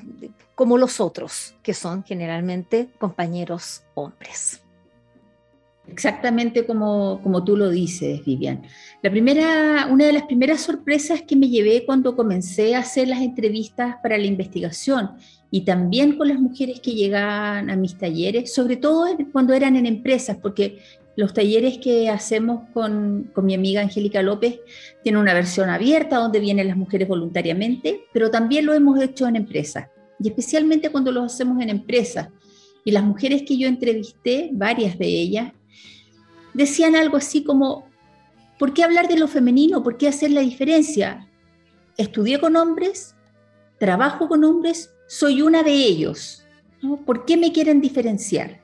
como 0.54 0.78
los 0.78 1.00
otros, 1.00 1.56
que 1.60 1.74
son 1.74 2.04
generalmente 2.04 2.90
compañeros 2.96 3.82
hombres. 3.94 4.62
Exactamente 5.88 6.64
como, 6.64 7.20
como 7.24 7.42
tú 7.42 7.56
lo 7.56 7.70
dices, 7.70 8.24
Vivian. 8.24 8.62
La 9.02 9.10
primera, 9.10 9.88
una 9.90 10.04
de 10.04 10.12
las 10.12 10.24
primeras 10.24 10.60
sorpresas 10.60 11.22
que 11.22 11.34
me 11.34 11.48
llevé 11.48 11.84
cuando 11.84 12.14
comencé 12.14 12.76
a 12.76 12.80
hacer 12.80 13.08
las 13.08 13.20
entrevistas 13.20 13.96
para 14.00 14.16
la 14.16 14.26
investigación 14.26 15.16
y 15.50 15.62
también 15.62 16.16
con 16.16 16.28
las 16.28 16.38
mujeres 16.38 16.80
que 16.80 16.92
llegaban 16.92 17.70
a 17.70 17.76
mis 17.76 17.96
talleres, 17.96 18.52
sobre 18.52 18.76
todo 18.76 19.06
cuando 19.32 19.54
eran 19.54 19.76
en 19.76 19.86
empresas, 19.86 20.36
porque 20.40 20.78
los 21.16 21.32
talleres 21.34 21.78
que 21.78 22.08
hacemos 22.08 22.68
con, 22.72 23.30
con 23.34 23.46
mi 23.46 23.54
amiga 23.54 23.80
Angélica 23.80 24.22
López 24.22 24.60
tienen 25.02 25.20
una 25.20 25.34
versión 25.34 25.70
abierta 25.70 26.18
donde 26.18 26.38
vienen 26.38 26.68
las 26.68 26.76
mujeres 26.76 27.08
voluntariamente, 27.08 28.04
pero 28.12 28.30
también 28.30 28.66
lo 28.66 28.74
hemos 28.74 29.00
hecho 29.00 29.26
en 29.26 29.36
empresas, 29.36 29.88
y 30.20 30.28
especialmente 30.28 30.90
cuando 30.90 31.12
lo 31.12 31.22
hacemos 31.22 31.60
en 31.62 31.70
empresas. 31.70 32.28
Y 32.84 32.90
las 32.90 33.02
mujeres 33.02 33.42
que 33.42 33.58
yo 33.58 33.68
entrevisté, 33.68 34.50
varias 34.52 34.98
de 34.98 35.06
ellas, 35.06 35.52
decían 36.54 36.94
algo 36.94 37.16
así 37.16 37.42
como, 37.42 37.88
¿por 38.58 38.72
qué 38.72 38.82
hablar 38.82 39.08
de 39.08 39.18
lo 39.18 39.28
femenino? 39.28 39.82
¿Por 39.82 39.96
qué 39.96 40.08
hacer 40.08 40.30
la 40.30 40.40
diferencia? 40.40 41.28
Estudié 41.96 42.38
con 42.38 42.56
hombres, 42.56 43.14
trabajo 43.78 44.28
con 44.28 44.44
hombres, 44.44 44.90
soy 45.08 45.42
una 45.42 45.64
de 45.64 45.72
ellos. 45.72 46.44
¿Por 47.04 47.24
qué 47.24 47.36
me 47.36 47.50
quieren 47.50 47.80
diferenciar? 47.80 48.60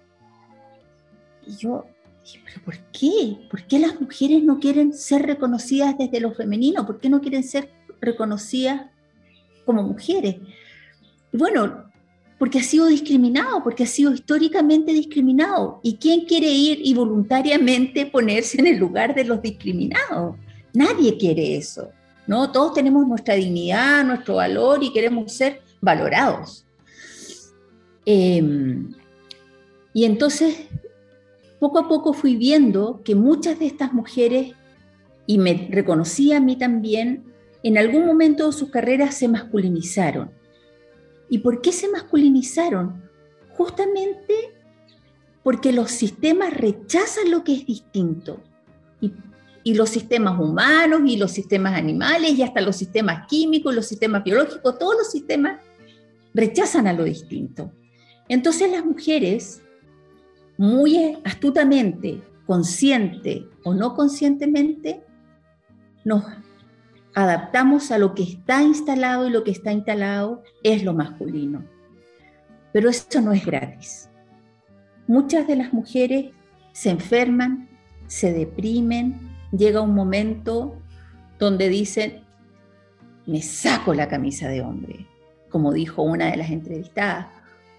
Y 1.44 1.56
yo 1.56 1.86
dije, 2.22 2.40
¿pero 2.44 2.64
por 2.64 2.78
qué? 2.92 3.38
¿Por 3.50 3.66
qué 3.66 3.80
las 3.80 4.00
mujeres 4.00 4.42
no 4.44 4.60
quieren 4.60 4.92
ser 4.92 5.22
reconocidas 5.22 5.98
desde 5.98 6.20
lo 6.20 6.32
femenino? 6.32 6.86
¿Por 6.86 7.00
qué 7.00 7.08
no 7.08 7.20
quieren 7.20 7.42
ser 7.42 7.70
reconocidas 8.00 8.82
como 9.64 9.82
mujeres? 9.82 10.36
Bueno, 11.32 11.90
porque 12.38 12.58
ha 12.58 12.62
sido 12.62 12.86
discriminado, 12.86 13.62
porque 13.64 13.84
ha 13.84 13.86
sido 13.86 14.12
históricamente 14.12 14.92
discriminado. 14.92 15.80
¿Y 15.82 15.96
quién 15.96 16.26
quiere 16.26 16.50
ir 16.50 16.78
y 16.84 16.92
voluntariamente 16.94 18.06
ponerse 18.06 18.60
en 18.60 18.66
el 18.66 18.76
lugar 18.76 19.14
de 19.14 19.24
los 19.24 19.40
discriminados? 19.40 20.36
Nadie 20.74 21.16
quiere 21.16 21.56
eso, 21.56 21.90
¿no? 22.26 22.52
Todos 22.52 22.74
tenemos 22.74 23.06
nuestra 23.08 23.34
dignidad, 23.34 24.04
nuestro 24.04 24.34
valor 24.36 24.82
y 24.82 24.92
queremos 24.92 25.32
ser 25.32 25.63
valorados. 25.84 26.66
Em, 28.06 28.92
y 29.92 30.04
entonces, 30.04 30.56
poco 31.58 31.78
a 31.78 31.88
poco 31.88 32.12
fui 32.12 32.36
viendo 32.36 33.02
que 33.04 33.14
muchas 33.14 33.58
de 33.58 33.66
estas 33.66 33.92
mujeres, 33.92 34.52
y 35.26 35.38
me 35.38 35.68
reconocí 35.70 36.32
a 36.32 36.40
mí 36.40 36.56
también, 36.56 37.24
en 37.62 37.78
algún 37.78 38.04
momento 38.04 38.46
de 38.46 38.52
sus 38.52 38.70
carreras 38.70 39.14
se 39.14 39.28
masculinizaron. 39.28 40.30
¿Y 41.30 41.38
por 41.38 41.62
qué 41.62 41.72
se 41.72 41.88
masculinizaron? 41.88 43.02
Justamente 43.56 44.34
porque 45.42 45.72
los 45.72 45.90
sistemas 45.90 46.52
rechazan 46.52 47.30
lo 47.30 47.42
que 47.42 47.54
es 47.54 47.66
distinto. 47.66 48.42
Y, 49.00 49.12
y, 49.62 49.74
los 49.74 49.90
sistemas 49.90 50.38
humanos 50.38 51.02
y 51.06 51.16
los 51.16 51.30
sistemas 51.30 51.74
animales 51.74 52.32
y 52.32 52.42
hasta 52.42 52.60
los 52.60 52.76
sistemas 52.76 53.26
químicos, 53.28 53.74
los 53.74 53.86
sistemas 53.86 54.24
biológicos, 54.24 54.78
todos 54.78 54.96
los 54.96 55.10
sistemas 55.10 55.60
rechazan 56.34 56.86
a 56.86 56.92
lo 56.92 57.04
distinto. 57.04 57.72
Entonces 58.28 58.70
las 58.70 58.84
mujeres, 58.84 59.62
muy 60.58 61.16
astutamente, 61.24 62.22
consciente 62.46 63.46
o 63.64 63.74
no 63.74 63.94
conscientemente, 63.94 65.02
nos 66.04 66.24
adaptamos 67.14 67.90
a 67.90 67.98
lo 67.98 68.14
que 68.14 68.24
está 68.24 68.62
instalado 68.62 69.26
y 69.26 69.30
lo 69.30 69.44
que 69.44 69.52
está 69.52 69.72
instalado 69.72 70.42
es 70.62 70.84
lo 70.84 70.92
masculino. 70.92 71.64
Pero 72.72 72.90
eso 72.90 73.20
no 73.20 73.32
es 73.32 73.46
gratis. 73.46 74.10
Muchas 75.06 75.46
de 75.46 75.56
las 75.56 75.72
mujeres 75.72 76.32
se 76.72 76.90
enferman, 76.90 77.68
se 78.06 78.32
deprimen, 78.32 79.20
llega 79.52 79.80
un 79.80 79.94
momento 79.94 80.76
donde 81.38 81.68
dicen, 81.68 82.24
me 83.26 83.40
saco 83.42 83.94
la 83.94 84.08
camisa 84.08 84.48
de 84.48 84.60
hombre, 84.60 85.06
como 85.54 85.72
dijo 85.72 86.02
una 86.02 86.32
de 86.32 86.36
las 86.36 86.50
entrevistadas, 86.50 87.28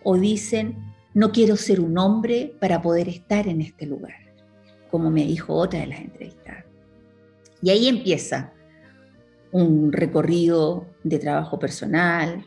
o 0.01 0.15
dicen, 0.15 0.77
no 1.13 1.33
quiero 1.33 1.57
ser 1.57 1.81
un 1.81 1.97
hombre 1.97 2.55
para 2.57 2.81
poder 2.81 3.09
estar 3.09 3.49
en 3.49 3.59
este 3.59 3.85
lugar, 3.85 4.15
como 4.89 5.11
me 5.11 5.25
dijo 5.25 5.53
otra 5.53 5.81
de 5.81 5.87
las 5.87 5.99
entrevistadas. 5.99 6.63
Y 7.61 7.71
ahí 7.71 7.89
empieza 7.89 8.53
un 9.51 9.91
recorrido 9.91 10.87
de 11.03 11.19
trabajo 11.19 11.59
personal, 11.59 12.45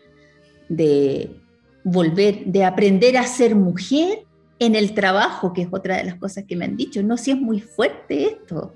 de 0.66 1.38
volver, 1.85 2.47
de 2.47 2.64
aprender 2.64 3.18
a 3.18 3.25
ser 3.25 3.54
mujer 3.54 4.25
en 4.58 4.76
el 4.76 4.94
trabajo, 4.94 5.52
que 5.52 5.61
es 5.61 5.68
otra 5.70 5.99
de 5.99 6.04
las 6.04 6.14
cosas 6.14 6.44
que 6.44 6.56
me 6.56 6.64
han 6.64 6.78
dicho. 6.78 7.02
No, 7.02 7.18
si 7.18 7.32
es 7.32 7.37
muy 7.38 7.61
fuerte 7.61 8.28
esto, 8.28 8.73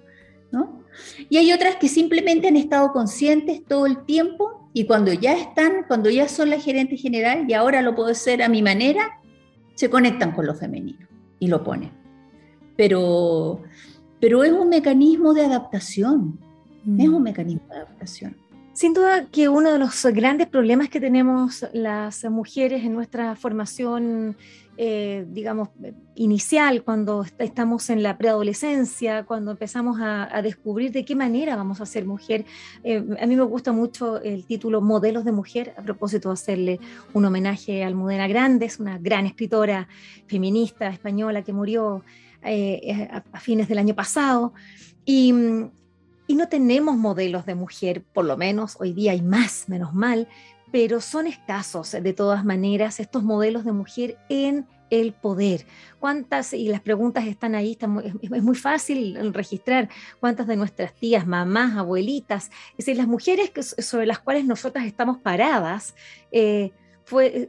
¿no? 0.50 0.82
Y 1.28 1.37
hay 1.37 1.52
otras 1.52 1.76
que 1.76 1.88
simplemente 1.88 2.49
han 2.49 2.56
estado 2.56 2.92
conscientes 2.92 3.64
todo 3.66 3.87
el 3.87 4.04
tiempo 4.04 4.68
y 4.75 4.87
cuando 4.87 5.12
ya 5.12 5.34
están, 5.34 5.84
cuando 5.87 6.11
ya 6.11 6.28
son 6.28 6.50
la 6.50 6.58
gerente 6.58 6.96
general 6.96 7.44
y 7.49 7.54
ahora 7.54 7.82
lo 7.82 7.94
puedo 7.94 8.08
hacer 8.08 8.42
a 8.42 8.49
mi 8.49 8.62
manera, 8.62 9.20
se 9.75 9.90
conectan 9.90 10.32
con 10.32 10.46
lo 10.46 10.54
femenino 10.54 11.06
y 11.38 11.49
lo 11.49 11.62
ponen. 11.62 11.90
Pero, 12.76 13.62
pero 14.20 14.44
es 14.44 14.52
un 14.52 14.68
mecanismo 14.68 15.34
de 15.34 15.44
adaptación, 15.44 16.38
es 16.99 17.08
un 17.08 17.22
mecanismo 17.22 17.66
de 17.68 17.76
adaptación. 17.76 18.37
Sin 18.72 18.94
duda 18.94 19.26
que 19.26 19.50
uno 19.50 19.70
de 19.70 19.78
los 19.78 20.02
grandes 20.06 20.46
problemas 20.46 20.88
que 20.88 20.99
tenemos 20.99 21.66
las 21.75 22.25
mujeres 22.25 22.84
en 22.84 22.94
nuestra 22.94 23.37
formación 23.37 24.37
eh, 24.79 25.26
digamos, 25.29 25.69
inicial, 26.14 26.83
cuando 26.83 27.26
estamos 27.38 27.91
en 27.91 28.02
la 28.02 28.17
preadolescencia, 28.17 29.25
cuando 29.25 29.50
empezamos 29.50 29.99
a, 30.00 30.41
descubrir 30.43 30.93
de 30.93 31.05
qué 31.05 31.14
manera 31.14 31.57
vamos 31.57 31.83
a 31.83 31.87
ser 31.87 32.07
mujer. 32.07 32.47
Eh, 32.83 33.05
a 33.21 33.26
mí 33.26 33.37
me 33.37 33.43
gusta 33.43 33.73
mucho 33.73 34.21
el 34.23 34.47
título 34.47 34.81
Modelos 34.81 35.26
de 35.26 35.33
Mujer, 35.33 35.75
a 35.76 35.83
propósito 35.83 36.31
de 36.31 36.33
hacerle 36.35 36.81
un 37.12 37.25
homenaje 37.25 37.85
a 37.85 37.87
Almudena 37.87 38.26
Grandes, 38.29 38.81
una 38.81 38.97
gran 38.97 39.26
escritora 39.26 39.88
feminista 40.26 40.88
española 40.88 41.43
que 41.43 41.52
murió 41.52 42.02
eh, 42.43 43.09
a, 43.11 43.41
fines 43.41 43.69
del 43.69 43.79
año 43.79 43.95
pasado. 43.95 44.55
Y, 45.05 45.35
y 46.26 46.35
no 46.35 46.49
tenemos 46.49 46.97
modelos 46.97 47.45
de 47.45 47.55
mujer, 47.55 48.02
por 48.14 48.25
lo 48.25 48.38
menos 48.38 48.76
hoy 48.81 48.95
día 48.95 49.12
hay 49.12 49.21
más, 49.21 49.69
menos 49.69 49.93
mal, 49.93 50.29
pero 50.73 51.00
son 51.00 51.26
escasos 51.26 51.93
de 51.93 52.12
todas 52.12 52.45
maneras 52.45 52.99
estos 52.99 53.23
modelos 53.23 53.64
de 53.64 53.73
mujer 53.73 54.19
en 54.29 54.67
el 54.91 55.12
poder. 55.12 55.67
¿Cuántas, 56.00 56.52
y 56.52 56.69
las 56.69 56.81
preguntas 56.81 57.26
están 57.26 57.55
ahí, 57.55 57.79
es, 58.21 58.43
muy 58.43 58.57
fácil 58.57 59.33
registrar 59.33 59.88
cuántas 60.21 60.47
de 60.47 60.57
nuestras 60.57 60.95
tías, 60.95 61.26
mamás, 61.26 61.76
abuelitas, 61.76 62.50
es 62.73 62.79
decir, 62.79 62.97
las 62.97 63.07
mujeres 63.07 63.52
sobre 63.79 64.07
las 64.07 64.19
cuales 64.19 64.45
nosotras 64.45 64.85
estamos 64.85 65.19
paradas, 65.19 65.95
eh, 66.31 66.73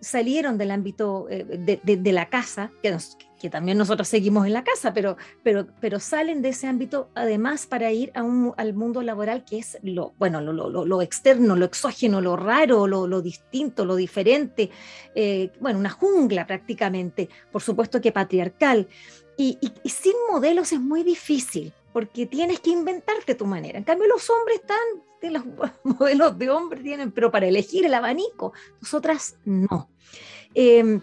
salieron 0.01 0.57
del 0.57 0.71
ámbito 0.71 1.27
eh, 1.29 1.45
de, 1.83 1.97
de, 1.97 2.11
la 2.11 2.29
casa, 2.29 2.71
que, 2.81 2.91
nos, 2.91 3.17
que 3.43 3.49
también 3.49 3.77
nosotros 3.77 4.07
seguimos 4.07 4.47
en 4.47 4.53
la 4.53 4.63
casa, 4.63 4.93
pero, 4.93 5.17
pero, 5.43 5.67
pero 5.81 5.99
salen 5.99 6.41
de 6.41 6.47
ese 6.47 6.65
ámbito 6.65 7.09
además 7.13 7.65
para 7.65 7.91
ir 7.91 8.09
a 8.15 8.23
un, 8.23 8.53
al 8.55 8.73
mundo 8.73 9.01
laboral 9.01 9.43
que 9.43 9.57
es 9.57 9.77
lo, 9.83 10.13
bueno, 10.17 10.39
lo, 10.39 10.53
lo, 10.53 10.85
lo 10.85 11.01
externo, 11.01 11.57
lo 11.57 11.65
exógeno, 11.65 12.21
lo 12.21 12.37
raro, 12.37 12.87
lo, 12.87 13.21
distinto, 13.21 13.83
lo 13.83 13.97
diferente, 13.97 14.69
eh, 15.13 15.51
bueno, 15.59 15.77
una 15.77 15.89
jungla 15.89 16.47
prácticamente, 16.47 17.27
por 17.51 17.61
supuesto 17.61 17.99
que 17.99 18.13
patriarcal. 18.13 18.87
Y, 19.35 19.57
sin 19.83 20.13
modelos 20.31 20.71
es 20.71 20.79
muy 20.79 21.03
difícil, 21.03 21.73
porque 21.91 22.25
tienes 22.25 22.61
que 22.61 22.69
inventarte 22.69 23.35
tu 23.35 23.45
manera. 23.45 23.77
En 23.77 23.83
cambio, 23.83 24.07
los 24.07 24.29
hombres 24.29 24.61
están, 24.61 25.33
los 25.33 25.43
modelos 25.99 26.39
de 26.39 26.49
hombres 26.49 26.81
tienen, 26.81 27.11
pero 27.11 27.29
para 27.29 27.45
elegir 27.45 27.85
el 27.85 27.93
abanico, 27.93 28.53
nosotras 28.79 29.35
no. 29.43 29.89
Eh, 30.55 31.01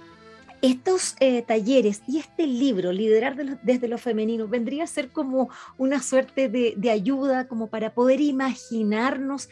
estos 0.63 1.15
eh, 1.21 1.43
talleres 1.43 2.03
y 2.07 2.19
este 2.19 2.47
libro, 2.47 2.93
Liderar 2.93 3.37
desde 3.63 3.89
lo 3.89 3.99
femenino, 3.99 4.47
vendría 4.47 4.85
a 4.85 4.87
ser 4.87 5.09
como 5.09 5.49
una 5.79 6.03
suerte 6.03 6.49
de, 6.49 6.91
ayuda, 6.91 7.49
como 7.49 7.69
para 7.69 7.95
poder 7.95 8.21
imaginarnos 8.21 9.49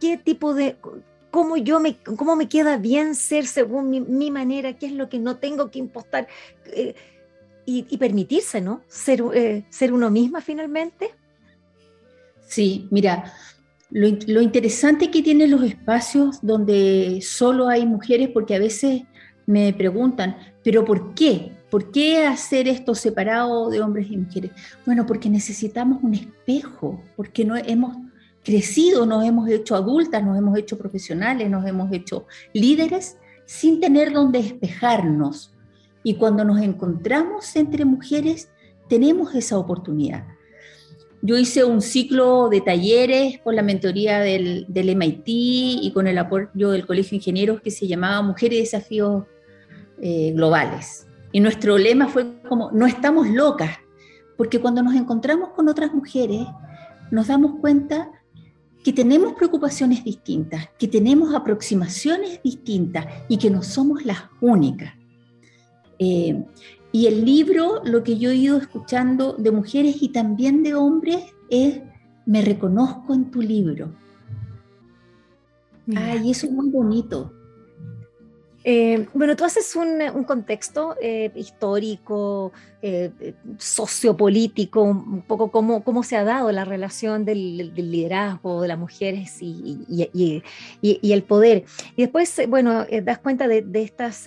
qué 0.00 0.16
tipo 0.16 0.54
de, 0.54 0.76
cómo 1.30 1.56
yo 1.56 1.80
me, 1.80 1.96
cómo 1.98 2.34
me 2.34 2.48
queda 2.48 2.76
bien 2.76 3.14
ser 3.14 3.46
según 3.46 3.90
mi, 3.90 4.30
manera, 4.30 4.72
qué 4.76 4.86
es 4.86 4.92
lo 4.92 5.08
que 5.08 5.18
no 5.18 5.36
tengo 5.36 5.70
que 5.70 5.78
impostar 5.78 6.26
eh, 6.66 6.94
y, 7.64 7.96
permitirse, 7.98 8.60
¿no? 8.60 8.82
Ser, 8.88 9.22
eh, 9.34 9.64
ser 9.68 9.92
uno 9.92 10.10
misma 10.10 10.40
finalmente. 10.40 11.10
Sí, 12.46 12.88
mira, 12.90 13.34
lo, 13.90 14.08
lo 14.26 14.40
interesante 14.40 15.10
que 15.10 15.22
tienen 15.22 15.50
los 15.50 15.62
espacios 15.62 16.38
donde 16.40 17.20
solo 17.22 17.68
hay 17.68 17.84
mujeres, 17.84 18.30
porque 18.32 18.54
a 18.54 18.58
veces 18.58 19.02
me 19.48 19.72
preguntan, 19.72 20.36
¿pero 20.62 20.84
por 20.84 21.14
qué? 21.14 21.52
¿Por 21.70 21.90
qué 21.90 22.26
hacer 22.26 22.68
esto 22.68 22.94
separado 22.94 23.70
de 23.70 23.80
hombres 23.80 24.10
y 24.10 24.18
mujeres? 24.18 24.50
Bueno, 24.84 25.06
porque 25.06 25.30
necesitamos 25.30 26.02
un 26.02 26.12
espejo, 26.14 27.02
porque 27.16 27.46
no 27.46 27.56
hemos 27.56 27.96
crecido, 28.44 29.06
nos 29.06 29.24
hemos 29.24 29.48
hecho 29.48 29.74
adultas, 29.74 30.22
nos 30.22 30.36
hemos 30.36 30.56
hecho 30.58 30.76
profesionales, 30.76 31.48
nos 31.48 31.66
hemos 31.66 31.90
hecho 31.92 32.26
líderes 32.52 33.16
sin 33.46 33.80
tener 33.80 34.12
donde 34.12 34.40
espejarnos. 34.40 35.50
Y 36.02 36.14
cuando 36.14 36.44
nos 36.44 36.60
encontramos 36.60 37.56
entre 37.56 37.86
mujeres, 37.86 38.50
tenemos 38.86 39.34
esa 39.34 39.56
oportunidad. 39.56 40.26
Yo 41.22 41.38
hice 41.38 41.64
un 41.64 41.80
ciclo 41.80 42.50
de 42.50 42.60
talleres 42.60 43.38
con 43.38 43.56
la 43.56 43.62
mentoría 43.62 44.20
del, 44.20 44.66
del 44.68 44.94
MIT 44.94 45.24
y 45.26 45.90
con 45.94 46.06
el 46.06 46.18
apoyo 46.18 46.70
del 46.70 46.86
Colegio 46.86 47.12
de 47.12 47.16
Ingenieros 47.16 47.62
que 47.62 47.70
se 47.70 47.86
llamaba 47.86 48.20
Mujeres 48.20 48.58
Desafíos 48.58 49.24
eh, 50.00 50.32
globales. 50.34 51.06
Y 51.32 51.40
nuestro 51.40 51.76
lema 51.76 52.08
fue 52.08 52.40
como, 52.48 52.70
no 52.72 52.86
estamos 52.86 53.28
locas, 53.28 53.78
porque 54.36 54.60
cuando 54.60 54.82
nos 54.82 54.94
encontramos 54.94 55.50
con 55.50 55.68
otras 55.68 55.92
mujeres, 55.92 56.46
nos 57.10 57.28
damos 57.28 57.60
cuenta 57.60 58.10
que 58.84 58.92
tenemos 58.92 59.34
preocupaciones 59.34 60.04
distintas, 60.04 60.68
que 60.78 60.88
tenemos 60.88 61.34
aproximaciones 61.34 62.40
distintas 62.42 63.06
y 63.28 63.36
que 63.36 63.50
no 63.50 63.62
somos 63.62 64.04
las 64.04 64.18
únicas. 64.40 64.94
Eh, 65.98 66.44
y 66.92 67.06
el 67.06 67.24
libro, 67.24 67.82
lo 67.84 68.02
que 68.02 68.18
yo 68.18 68.30
he 68.30 68.36
ido 68.36 68.56
escuchando 68.56 69.34
de 69.34 69.50
mujeres 69.50 69.96
y 70.00 70.08
también 70.08 70.62
de 70.62 70.74
hombres 70.74 71.22
es, 71.50 71.80
me 72.24 72.42
reconozco 72.42 73.12
en 73.14 73.30
tu 73.30 73.42
libro. 73.42 73.92
Ay, 75.94 76.30
eso 76.30 76.46
es 76.46 76.52
muy 76.52 76.70
bonito. 76.70 77.32
Eh, 78.70 79.06
bueno, 79.14 79.34
tú 79.34 79.46
haces 79.46 79.74
un, 79.76 80.24
contexto 80.24 80.94
eh, 81.00 81.32
histórico, 81.34 82.52
eh, 82.82 83.10
sociopolítico, 83.56 84.82
un 84.82 85.22
poco 85.22 85.50
cómo, 85.50 85.82
cómo 85.82 86.02
se 86.02 86.18
ha 86.18 86.24
dado 86.24 86.52
la 86.52 86.66
relación 86.66 87.24
del, 87.24 87.72
liderazgo 87.74 88.60
de 88.60 88.68
las 88.68 88.78
mujeres 88.78 89.38
y, 89.40 90.42
el 90.82 91.22
poder. 91.22 91.64
Y 91.96 92.02
después, 92.02 92.42
bueno, 92.46 92.84
das 93.04 93.18
cuenta 93.20 93.48
de, 93.48 93.64
estas 93.72 94.26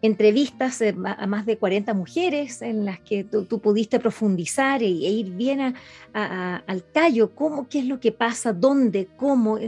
entrevistas 0.00 0.80
a 1.04 1.26
más 1.26 1.44
de 1.44 1.58
40 1.58 1.92
mujeres 1.92 2.62
en 2.62 2.84
las 2.84 3.00
que 3.00 3.24
tú, 3.24 3.58
pudiste 3.58 3.98
profundizar 3.98 4.80
e, 4.80 4.86
ir 4.86 5.32
bien 5.32 5.74
al 6.12 6.82
tallo, 6.92 7.34
cómo, 7.34 7.68
qué 7.68 7.80
es 7.80 7.86
lo 7.86 7.98
que 7.98 8.12
pasa, 8.12 8.52
dónde, 8.52 9.08
cómo 9.16 9.58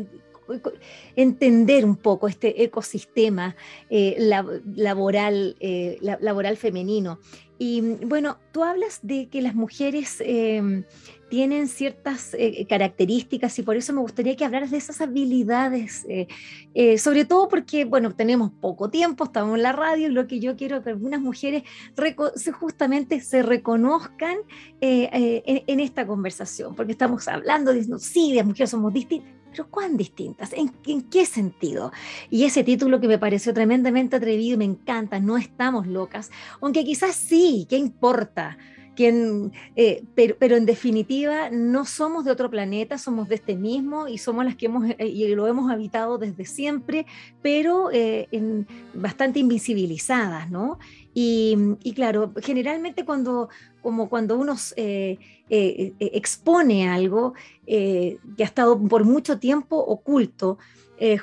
entender 1.17 1.85
un 1.85 1.97
poco 1.97 2.29
este 2.29 2.63
ecosistema 2.63 3.57
eh, 3.91 4.17
laboral, 4.75 5.57
eh, 5.61 5.99
laboral 6.01 6.57
femenino. 6.57 7.19
Y 7.61 7.81
bueno, 7.81 8.39
tú 8.53 8.63
hablas 8.63 9.01
de 9.03 9.29
que 9.29 9.43
las 9.43 9.57
mujeres 9.57 10.19
em, 10.21 10.85
tienen 11.29 11.67
ciertas 11.67 12.33
eh, 12.39 12.65
características 12.69 13.59
y 13.59 13.63
por 13.63 13.77
eso 13.77 13.93
me 13.93 14.01
gustaría 14.01 14.37
que 14.37 14.45
hablaras 14.45 14.71
de 14.71 14.77
esas 14.77 15.01
habilidades, 15.01 16.07
sobre 17.03 17.25
todo 17.25 17.49
porque, 17.49 17.85
bueno, 17.85 18.15
tenemos 18.15 18.53
poco 18.61 18.91
tiempo, 18.91 19.25
estamos 19.25 19.57
en 19.57 19.65
la 19.65 19.73
radio 19.73 20.09
lo 20.09 20.29
que 20.29 20.39
yo 20.39 20.55
quiero 20.57 20.85
que 20.85 20.91
algunas 20.91 21.21
mujeres 21.21 21.65
justamente 22.61 23.21
se 23.21 23.43
reconozcan 23.43 24.37
en, 24.81 25.81
esta 25.81 26.07
conversación, 26.07 26.77
porque 26.77 26.93
estamos 26.93 27.27
hablando, 27.27 27.73
diciendo, 27.73 27.99
sí, 27.99 28.35
las 28.35 28.47
mujeres 28.47 28.71
somos 28.71 28.93
distintas, 28.93 29.38
pero 29.59 29.71
¿cuán 29.71 29.97
distintas? 29.97 30.53
¿En, 30.53 30.71
qué 31.11 31.27
sentido? 31.27 31.91
Y 32.31 32.45
ese 32.45 32.63
título 32.63 33.01
que 33.01 33.09
me 33.09 33.19
pareció 33.19 33.53
tremendamente 33.53 34.15
atrevido 34.15 34.55
y 34.55 34.57
me 34.59 34.65
encanta, 34.65 35.19
No 35.19 35.37
estamos 35.37 35.89
locas, 35.89 36.31
aunque 36.61 36.85
quizás 36.85 37.17
sí, 37.17 37.67
¿qué 37.69 37.77
importa? 37.77 38.57
Eh, 39.01 40.03
pero, 40.15 40.35
pero, 40.39 40.57
en 40.57 40.67
definitiva 40.67 41.51
no 41.51 41.85
somos 41.85 42.25
de 42.25 42.33
otro 42.33 42.51
planeta, 42.51 42.99
somos 42.99 43.29
de 43.29 43.37
este 43.37 43.55
mismo 43.55 44.09
y 44.09 44.19
somos 44.19 44.45
las 44.45 44.57
que 44.57 44.67
hemos 44.67 44.91
eh, 44.91 45.07
y 45.07 45.33
lo 45.35 45.47
hemos 45.47 45.71
habitado 45.71 46.19
desde 46.19 46.45
siempre, 46.45 47.07
pero 47.41 47.93
eh, 47.93 48.27
en, 48.33 48.67
bastante 48.95 49.39
invisibilizadas, 49.39 50.51
¿no? 50.51 50.81
Y, 51.15 51.77
claro, 51.95 52.33
generalmente 52.41 53.05
cuando, 53.05 53.49
como 53.83 54.09
cuando 54.09 54.39
uno 54.39 54.55
expone 55.99 56.89
algo 56.89 57.35
que 57.67 58.19
ha 58.39 58.45
estado 58.45 58.79
por 58.89 59.05
mucho 59.05 59.39
tiempo 59.39 59.77
oculto, 59.77 60.59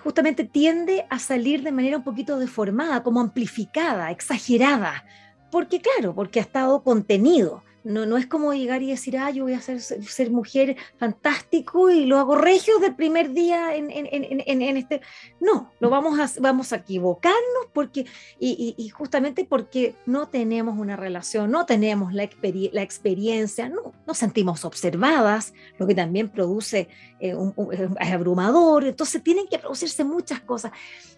justamente 0.03 0.43
tiende 0.43 1.05
a 1.09 1.19
salir 1.19 1.63
de 1.63 1.71
manera 1.71 1.97
un 1.97 2.03
poquito 2.03 2.37
deformada, 2.39 3.03
como 3.03 3.21
amplificada, 3.21 4.11
exagerada, 4.11 5.05
porque 5.51 5.79
claro, 5.79 6.13
porque 6.13 6.39
ha 6.39 6.43
estado 6.43 6.83
contenido. 6.83 7.63
No, 7.85 8.07
no 8.07 8.17
es 8.17 8.25
como 8.25 8.51
llegar 8.51 8.81
y 8.81 8.89
decir, 8.89 9.15
ah, 9.17 9.29
yo 9.29 9.43
voy 9.43 9.53
a 9.53 9.61
ser, 9.61 9.79
ser 9.79 10.31
mujer 10.31 10.75
fantástico 10.97 11.91
y 11.91 12.05
lo 12.05 12.17
hago 12.17 12.35
regio 12.35 12.79
del 12.79 12.95
primer 12.95 13.31
día 13.31 13.75
en, 13.75 13.91
en, 13.91 14.09
en, 14.11 14.77
este. 14.77 15.01
No, 15.39 15.71
lo 15.79 15.91
vamos 15.91 16.19
a, 16.19 16.41
vamos 16.41 16.73
a 16.73 16.77
equivocarnos 16.77 17.67
porque, 17.73 18.07
y, 18.39 18.73
y, 18.75 18.89
justamente 18.89 19.45
porque 19.45 19.93
no 20.07 20.27
tenemos 20.29 20.79
una 20.79 20.95
relación, 20.95 21.51
no 21.51 21.67
tenemos 21.67 22.11
la, 22.11 22.27
la 22.71 22.81
experiencia, 22.81 23.69
no 23.69 23.93
nos 24.07 24.17
sentimos 24.17 24.65
observadas, 24.65 25.53
lo 25.77 25.85
que 25.85 25.93
también 25.93 26.29
produce 26.29 26.89
eh, 27.19 27.35
un, 27.35 27.53
es 27.99 28.11
abrumador. 28.11 28.85
Entonces 28.85 29.23
tienen 29.23 29.47
que 29.47 29.59
producirse 29.59 30.03
muchas 30.03 30.39
cosas. 30.41 30.71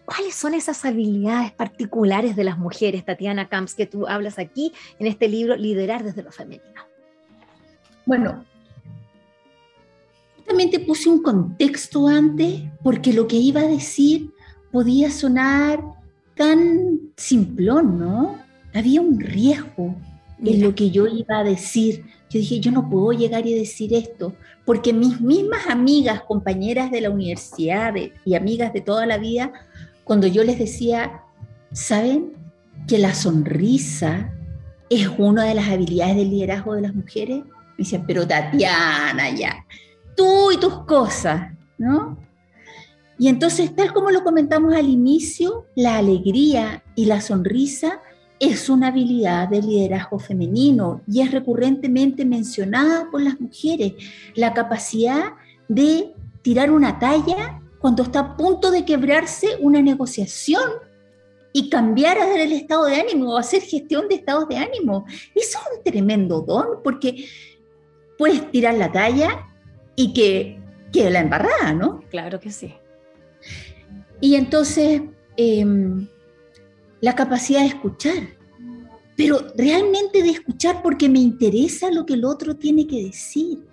¿Cuáles 0.05 0.35
son 0.35 0.53
esas 0.53 0.85
habilidades 0.85 1.51
particulares 1.51 2.35
de 2.35 2.43
las 2.43 2.57
mujeres, 2.57 3.03
Tatiana 3.03 3.49
Camps, 3.49 3.73
que 3.73 3.85
tú 3.85 4.07
hablas 4.07 4.39
aquí 4.39 4.73
en 4.99 5.07
este 5.07 5.27
libro, 5.27 5.55
Liderar 5.55 6.03
desde 6.03 6.23
lo 6.23 6.31
femenino? 6.31 6.56
Bueno, 8.05 8.45
justamente 10.37 10.79
puse 10.79 11.09
un 11.09 11.21
contexto 11.21 12.07
antes 12.07 12.61
porque 12.81 13.11
lo 13.11 13.27
que 13.27 13.35
iba 13.35 13.61
a 13.61 13.67
decir 13.67 14.31
podía 14.71 15.11
sonar 15.11 15.83
tan 16.35 17.11
simplón, 17.17 17.99
¿no? 17.99 18.39
Había 18.73 19.01
un 19.01 19.19
riesgo 19.19 19.95
en 20.39 20.61
lo 20.61 20.75
que 20.75 20.91
yo 20.91 21.07
iba 21.07 21.39
a 21.39 21.43
decir. 21.43 22.05
Yo 22.29 22.39
dije, 22.39 22.59
yo 22.59 22.71
no 22.71 22.89
puedo 22.89 23.11
llegar 23.11 23.47
y 23.47 23.53
decir 23.53 23.93
esto, 23.93 24.35
porque 24.65 24.93
mis 24.93 25.19
mismas 25.19 25.67
amigas, 25.67 26.21
compañeras 26.21 26.91
de 26.91 27.01
la 27.01 27.09
universidad 27.09 27.93
y 28.23 28.35
amigas 28.35 28.73
de 28.73 28.81
toda 28.81 29.05
la 29.05 29.17
vida, 29.17 29.51
cuando 30.03 30.27
yo 30.27 30.43
les 30.43 30.59
decía, 30.59 31.23
¿saben 31.71 32.33
que 32.87 32.97
la 32.97 33.13
sonrisa 33.13 34.33
es 34.89 35.09
una 35.17 35.45
de 35.45 35.55
las 35.55 35.67
habilidades 35.69 36.15
del 36.15 36.29
liderazgo 36.29 36.75
de 36.75 36.81
las 36.81 36.95
mujeres. 36.95 37.43
Me 37.45 37.83
decían, 37.83 38.05
pero 38.07 38.27
Tatiana, 38.27 39.29
ya, 39.29 39.65
tú 40.15 40.51
y 40.51 40.57
tus 40.57 40.85
cosas, 40.85 41.51
¿no? 41.77 42.17
Y 43.19 43.29
entonces, 43.29 43.75
tal 43.75 43.93
como 43.93 44.11
lo 44.11 44.23
comentamos 44.23 44.75
al 44.75 44.87
inicio, 44.87 45.65
la 45.75 45.97
alegría 45.97 46.83
y 46.95 47.05
la 47.05 47.21
sonrisa 47.21 48.01
es 48.39 48.69
una 48.69 48.87
habilidad 48.87 49.47
del 49.49 49.65
liderazgo 49.65 50.19
femenino 50.19 51.01
y 51.07 51.21
es 51.21 51.31
recurrentemente 51.31 52.25
mencionada 52.25 53.09
por 53.09 53.21
las 53.21 53.39
mujeres. 53.41 53.93
La 54.35 54.53
capacidad 54.53 55.33
de 55.67 56.13
tirar 56.43 56.71
una 56.71 56.99
talla 56.99 57.59
cuando 57.79 58.03
está 58.03 58.19
a 58.19 58.37
punto 58.37 58.69
de 58.69 58.85
quebrarse 58.85 59.57
una 59.59 59.81
negociación 59.81 60.61
y 61.57 61.71
cambiar 61.71 62.19
el 62.19 62.51
estado 62.51 62.85
de 62.85 62.97
ánimo 62.97 63.33
o 63.33 63.37
hacer 63.37 63.63
gestión 63.63 64.07
de 64.07 64.13
estados 64.13 64.47
de 64.47 64.57
ánimo. 64.57 65.07
Eso 65.33 65.57
es 65.57 65.77
un 65.77 65.83
tremendo 65.83 66.41
don 66.41 66.83
porque 66.83 67.25
puedes 68.15 68.51
tirar 68.51 68.75
la 68.75 68.91
talla 68.91 69.43
y 69.95 70.13
que 70.13 70.61
quede 70.93 71.09
la 71.09 71.21
embarrada, 71.21 71.73
¿no? 71.73 72.03
Claro 72.11 72.39
que 72.39 72.51
sí. 72.51 72.75
Y 74.21 74.35
entonces, 74.35 75.01
em, 75.35 76.07
la 77.01 77.15
capacidad 77.15 77.61
de 77.61 77.69
escuchar, 77.69 78.37
pero 79.15 79.39
realmente 79.57 80.21
de 80.21 80.29
escuchar 80.29 80.83
porque 80.83 81.09
me 81.09 81.17
interesa 81.17 81.89
lo 81.89 82.05
que 82.05 82.13
el 82.13 82.25
otro 82.25 82.55
tiene 82.55 82.85
que 82.85 83.05
decir. 83.05 83.65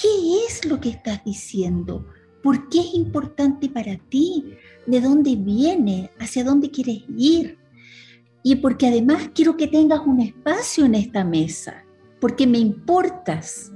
¿Qué 0.00 0.46
es 0.46 0.64
lo 0.64 0.78
que 0.78 0.90
estás 0.90 1.24
diciendo? 1.24 2.06
¿Por 2.40 2.68
qué 2.68 2.78
es 2.78 2.94
importante 2.94 3.68
para 3.68 3.96
ti? 3.96 4.56
De 4.86 5.00
dónde 5.00 5.36
viene, 5.36 6.10
hacia 6.18 6.44
dónde 6.44 6.70
quieres 6.70 7.02
ir. 7.16 7.58
y 8.42 8.54
porque 8.56 8.86
además 8.86 9.30
quiero 9.34 9.56
que 9.56 9.66
tengas 9.66 10.00
un 10.06 10.20
espacio 10.20 10.84
en 10.84 10.94
esta 10.94 11.24
mesa, 11.24 11.84
porque 12.20 12.46
me 12.46 12.58
importas. 12.58 13.72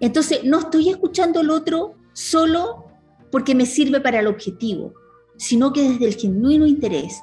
Entonces, 0.00 0.42
no 0.42 0.58
estoy 0.58 0.88
escuchando 0.88 1.38
al 1.38 1.50
otro 1.50 1.94
solo 2.12 2.86
porque 3.30 3.54
me 3.54 3.66
sirve 3.66 4.00
para 4.00 4.18
el 4.18 4.26
objetivo, 4.26 4.94
sino 5.36 5.72
que 5.72 5.82
desde 5.82 6.06
el 6.06 6.14
genuino 6.14 6.66
interés 6.66 7.22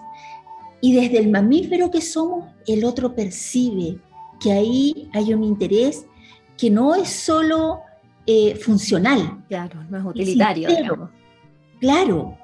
y 0.82 0.96
desde 0.96 1.20
el 1.20 1.30
mamífero 1.30 1.92
que 1.92 2.02
somos, 2.02 2.46
el 2.66 2.86
otro 2.86 3.14
percibe 3.14 4.00
que 4.40 4.52
ahí 4.54 5.10
hay 5.14 5.34
un 5.34 5.44
interés 5.44 6.06
que 6.58 6.70
no 6.70 6.96
es 6.96 7.10
solo 7.10 7.82
eh, 8.26 8.56
funcional. 8.56 9.44
Claro, 9.50 9.84
no 9.90 9.98
es 9.98 10.06
utilitario. 10.06 11.10
Claro. 11.80 12.38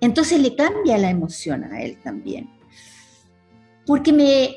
Entonces 0.00 0.40
le 0.40 0.54
cambia 0.54 0.98
la 0.98 1.10
emoción 1.10 1.64
a 1.64 1.82
él 1.82 1.98
también. 2.02 2.50
Porque 3.86 4.12
me, 4.12 4.50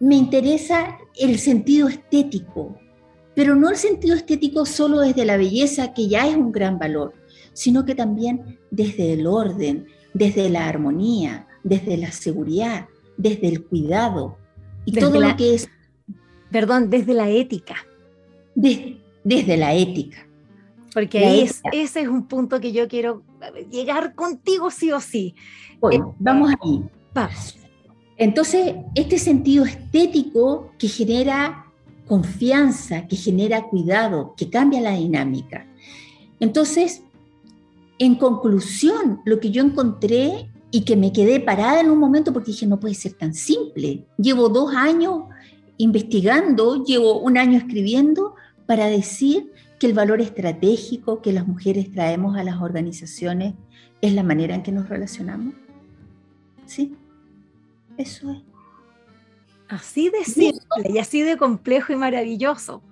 me 0.00 0.16
interesa 0.16 0.98
el 1.16 1.38
sentido 1.38 1.88
estético, 1.88 2.78
pero 3.34 3.54
no 3.54 3.70
el 3.70 3.76
sentido 3.76 4.16
estético 4.16 4.66
solo 4.66 5.00
desde 5.00 5.24
la 5.24 5.36
belleza, 5.36 5.92
que 5.94 6.08
ya 6.08 6.26
es 6.26 6.36
un 6.36 6.52
gran 6.52 6.78
valor, 6.78 7.14
sino 7.52 7.84
que 7.84 7.94
también 7.94 8.58
desde 8.70 9.12
el 9.12 9.26
orden, 9.26 9.86
desde 10.14 10.48
la 10.48 10.68
armonía, 10.68 11.46
desde 11.62 11.96
la 11.96 12.12
seguridad, 12.12 12.86
desde 13.16 13.48
el 13.48 13.64
cuidado 13.64 14.38
y 14.84 14.92
todo 14.92 15.20
lo 15.20 15.36
que 15.36 15.54
es... 15.54 15.68
Perdón, 16.50 16.88
desde 16.88 17.14
la 17.14 17.28
ética. 17.28 17.76
desde 18.54 19.56
la 19.56 19.74
ética. 19.74 20.27
Porque 20.92 21.24
ahí 21.24 21.50
ese 21.72 22.00
es 22.00 22.08
un 22.08 22.26
punto 22.26 22.60
que 22.60 22.72
yo 22.72 22.88
quiero 22.88 23.22
llegar 23.70 24.14
contigo 24.14 24.70
sí 24.70 24.90
o 24.90 25.00
sí. 25.00 25.34
Bueno, 25.80 26.14
vamos 26.18 26.52
ahí. 26.60 26.82
Entonces, 28.16 28.74
este 28.94 29.18
sentido 29.18 29.64
estético 29.64 30.72
que 30.78 30.88
genera 30.88 31.66
confianza, 32.06 33.06
que 33.06 33.16
genera 33.16 33.68
cuidado, 33.68 34.34
que 34.36 34.50
cambia 34.50 34.80
la 34.80 34.92
dinámica. 34.92 35.66
Entonces, 36.40 37.02
en 37.98 38.14
conclusión, 38.14 39.20
lo 39.24 39.38
que 39.40 39.50
yo 39.50 39.62
encontré 39.62 40.48
y 40.70 40.82
que 40.82 40.96
me 40.96 41.12
quedé 41.12 41.40
parada 41.40 41.80
en 41.80 41.90
un 41.90 41.98
momento 41.98 42.32
porque 42.32 42.52
dije, 42.52 42.66
no 42.66 42.80
puede 42.80 42.94
ser 42.94 43.12
tan 43.12 43.34
simple. 43.34 44.04
Llevo 44.16 44.48
dos 44.48 44.74
años 44.74 45.24
investigando, 45.76 46.84
llevo 46.84 47.20
un 47.20 47.38
año 47.38 47.58
escribiendo 47.58 48.34
para 48.66 48.86
decir 48.86 49.52
que 49.78 49.86
el 49.86 49.94
valor 49.94 50.20
estratégico 50.20 51.22
que 51.22 51.32
las 51.32 51.46
mujeres 51.46 51.90
traemos 51.92 52.36
a 52.36 52.44
las 52.44 52.60
organizaciones 52.60 53.54
es 54.00 54.12
la 54.12 54.22
manera 54.22 54.54
en 54.54 54.62
que 54.62 54.72
nos 54.72 54.88
relacionamos. 54.88 55.54
¿Sí? 56.66 56.94
Eso 57.96 58.30
es. 58.30 58.42
Así 59.68 60.10
de 60.10 60.24
simple 60.24 60.90
y 60.90 60.98
así 60.98 61.22
de 61.22 61.36
complejo 61.36 61.92
y 61.92 61.96
maravilloso. 61.96 62.82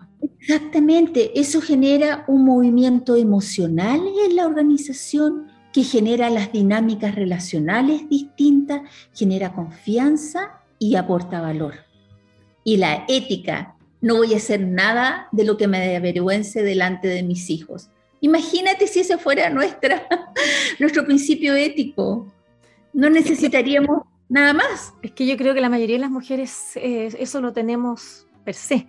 Exactamente, 0.41 1.39
eso 1.39 1.61
genera 1.61 2.25
un 2.27 2.45
movimiento 2.45 3.17
emocional 3.17 4.01
en 4.25 4.37
la 4.37 4.47
organización 4.47 5.49
que 5.73 5.83
genera 5.83 6.31
las 6.31 6.53
dinámicas 6.53 7.15
relacionales 7.15 8.09
distintas, 8.09 8.83
genera 9.13 9.53
confianza 9.53 10.63
y 10.79 10.97
aporta 10.97 11.41
valor. 11.41 11.75
Y 12.65 12.79
la 12.79 13.05
ética, 13.09 13.76
no 14.07 14.19
voy 14.19 14.35
a 14.35 14.37
hacer 14.37 14.61
nada 14.61 15.27
de 15.33 15.43
lo 15.43 15.57
que 15.57 15.67
me 15.67 15.97
avergüence 15.97 16.63
delante 16.63 17.09
de 17.09 17.25
mis 17.25 17.51
hijos. 17.51 17.91
Imagínate 18.21 18.87
si 18.87 19.01
ese 19.01 19.19
fuera 19.19 19.51
nuestra, 19.51 20.07
nuestro 20.79 21.05
principio 21.05 21.57
ético. 21.57 22.33
No 22.93 23.11
necesitaríamos 23.11 24.03
nada 24.29 24.53
más. 24.53 24.95
Es 25.03 25.11
que 25.11 25.27
yo 25.27 25.37
creo 25.37 25.55
que 25.55 25.61
la 25.61 25.69
mayoría 25.69 25.97
de 25.97 26.03
las 26.03 26.13
mujeres 26.13 26.77
eh, 26.77 27.09
eso 27.19 27.41
lo 27.41 27.53
tenemos 27.53 28.29
per 28.45 28.55
se. 28.55 28.87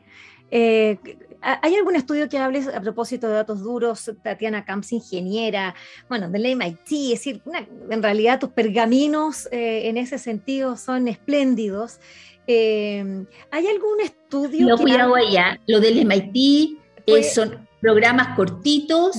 Eh, 0.51 0.99
¿Hay 1.41 1.73
algún 1.73 1.95
estudio 1.95 2.29
que 2.29 2.37
hable 2.37 2.63
a 2.71 2.79
propósito 2.79 3.27
de 3.27 3.33
datos 3.33 3.63
duros? 3.63 4.11
Tatiana 4.23 4.65
Camps, 4.65 4.91
ingeniera, 4.91 5.73
bueno, 6.09 6.29
del 6.29 6.55
MIT, 6.55 6.91
es 6.91 7.09
decir, 7.09 7.41
en 7.89 8.03
realidad 8.03 8.39
tus 8.39 8.49
pergaminos 8.51 9.47
eh, 9.51 9.89
en 9.89 9.97
ese 9.97 10.19
sentido 10.19 10.77
son 10.77 11.07
espléndidos. 11.07 11.99
¿Hay 12.47 13.67
algún 13.67 14.01
estudio? 14.01 14.67
Lo 14.67 14.77
cuidado 14.77 15.15
allá, 15.15 15.59
lo 15.67 15.79
del 15.79 16.05
MIT 16.05 16.77
pues, 17.05 17.33
son 17.33 17.67
programas 17.81 18.35
cortitos, 18.35 19.17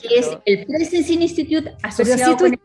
que 0.00 0.18
es 0.18 0.28
el 0.44 0.66
Presence 0.66 1.12
Institute 1.12 1.74
asociado 1.82 2.36
pero 2.36 2.50
con... 2.50 2.60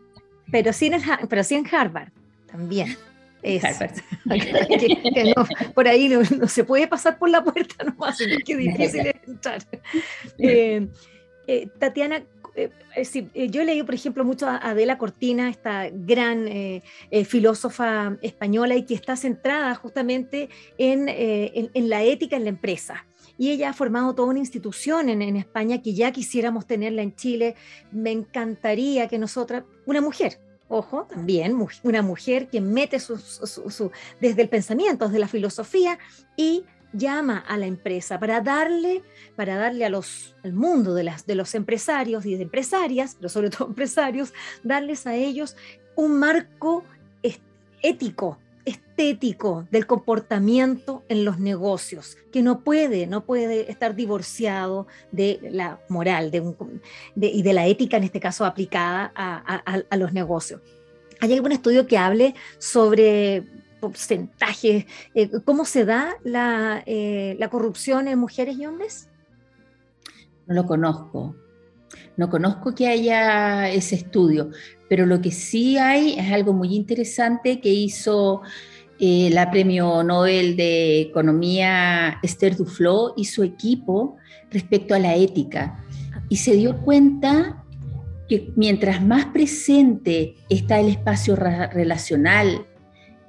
Pero 0.51 0.73
sí, 0.73 0.87
en, 0.87 1.01
pero 1.29 1.43
sí 1.43 1.55
en 1.55 1.67
Harvard 1.73 2.09
también. 2.45 2.95
por 5.75 5.87
ahí 5.87 6.07
no, 6.07 6.47
se 6.47 6.63
puede 6.63 6.87
pasar 6.87 7.17
por 7.17 7.29
la 7.29 7.43
puerta 7.43 7.83
nomás, 7.83 8.21
es 8.21 8.43
que 8.43 8.55
difícil 8.55 9.13
entrar. 9.27 9.61
Eh, 10.37 10.87
eh, 11.47 11.67
Tatiana, 11.77 12.23
eh, 12.55 13.49
yo 13.49 13.63
leí, 13.63 13.83
por 13.83 13.95
ejemplo, 13.95 14.23
mucho 14.23 14.47
a 14.47 14.57
Adela 14.57 14.97
Cortina, 14.97 15.49
esta 15.49 15.89
gran 15.91 16.47
filósofa 17.25 18.17
española 18.21 18.75
y 18.75 18.83
que 18.83 18.93
está 18.93 19.15
centrada 19.15 19.73
justamente 19.75 20.49
en, 20.77 21.05
la 21.89 22.03
ética 22.03 22.35
en 22.35 22.43
la 22.43 22.49
empresa 22.49 23.05
y 23.37 23.49
ella 23.49 23.69
ha 23.69 23.73
formado 23.73 24.13
toda 24.13 24.29
una 24.29 24.39
institución 24.39 25.09
en, 25.09 25.35
España 25.35 25.81
que 25.81 25.93
ya 25.93 26.11
quisiéramos 26.11 26.67
tenerla 26.67 27.01
en 27.01 27.15
Chile. 27.15 27.55
Me 27.91 28.11
encantaría 28.11 29.07
que 29.07 29.17
nosotras, 29.17 29.63
una 29.85 30.01
mujer, 30.01 30.39
ojo, 30.67 31.05
también 31.09 31.57
una 31.83 32.01
mujer 32.01 32.49
que 32.49 32.61
mete 32.61 32.97
desde 34.19 34.41
el 34.41 34.49
pensamiento, 34.49 35.05
desde 35.05 35.19
la 35.19 35.27
filosofía 35.27 35.99
y 36.35 36.63
llama 36.93 37.39
a 37.39 37.57
la 37.57 37.65
empresa 37.65 38.19
para 38.19 38.41
darle, 38.41 39.03
para 39.35 39.55
darle 39.57 39.85
a 39.85 39.89
los, 39.89 40.35
al 40.43 40.53
mundo 40.53 40.93
de, 40.93 41.03
las, 41.03 41.25
de 41.25 41.35
los 41.35 41.55
empresarios 41.55 42.25
y 42.25 42.35
de 42.35 42.43
empresarias, 42.43 43.15
pero 43.15 43.29
sobre 43.29 43.49
todo 43.49 43.67
empresarios, 43.69 44.33
darles 44.63 45.05
a 45.07 45.15
ellos 45.15 45.55
un 45.95 46.17
marco 46.19 46.83
ético, 47.83 48.39
estético 48.65 49.67
del 49.69 49.85
comportamiento 49.85 51.03
en 51.09 51.25
los 51.25 51.37
negocios, 51.37 52.17
que 52.31 52.41
no 52.41 52.61
puede, 52.61 53.05
no 53.05 53.25
puede 53.25 53.69
estar 53.69 53.93
divorciado 53.93 54.87
de 55.11 55.39
la 55.51 55.79
moral 55.89 56.31
de 56.31 56.41
y 57.15 57.43
de 57.43 57.53
la 57.53 57.67
ética, 57.67 57.97
en 57.97 58.03
este 58.05 58.19
caso 58.19 58.45
aplicada 58.45 59.11
a, 59.15 59.97
los 59.97 60.13
negocios. 60.13 60.61
¿Hay 61.19 61.33
algún 61.33 61.51
estudio 61.51 61.85
que 61.85 61.97
hable 61.97 62.35
sobre 62.57 63.43
porcentajes, 63.91 64.85
eh, 65.13 65.29
cómo 65.43 65.65
se 65.65 65.83
da 65.85 66.15
la, 66.23 66.83
eh, 66.85 67.35
la 67.39 67.49
corrupción 67.49 68.07
en 68.07 68.17
mujeres 68.19 68.57
y 68.57 68.65
hombres? 68.65 69.09
No 70.47 70.55
lo 70.55 70.65
conozco. 70.65 71.35
No 72.15 72.29
conozco 72.29 72.73
que 72.73 72.87
haya 72.87 73.69
ese 73.69 73.95
estudio, 73.95 74.49
pero 74.87 75.05
lo 75.05 75.21
que 75.21 75.31
sí 75.31 75.77
hay 75.77 76.13
es 76.17 76.31
algo 76.31 76.53
muy 76.53 76.75
interesante 76.75 77.59
que 77.59 77.69
hizo 77.69 78.41
eh, 78.99 79.29
la 79.31 79.51
premio 79.51 80.03
Nobel 80.03 80.55
de 80.55 81.01
Economía 81.01 82.19
Esther 82.23 82.55
Duflo 82.55 83.13
y 83.17 83.25
su 83.25 83.43
equipo 83.43 84.17
respecto 84.49 84.95
a 84.95 84.99
la 84.99 85.15
ética. 85.15 85.83
Y 86.29 86.37
se 86.37 86.53
dio 86.55 86.77
cuenta 86.81 87.63
que 88.29 88.51
mientras 88.55 89.03
más 89.03 89.25
presente 89.25 90.35
está 90.49 90.79
el 90.79 90.89
espacio 90.89 91.35
relacional, 91.35 92.65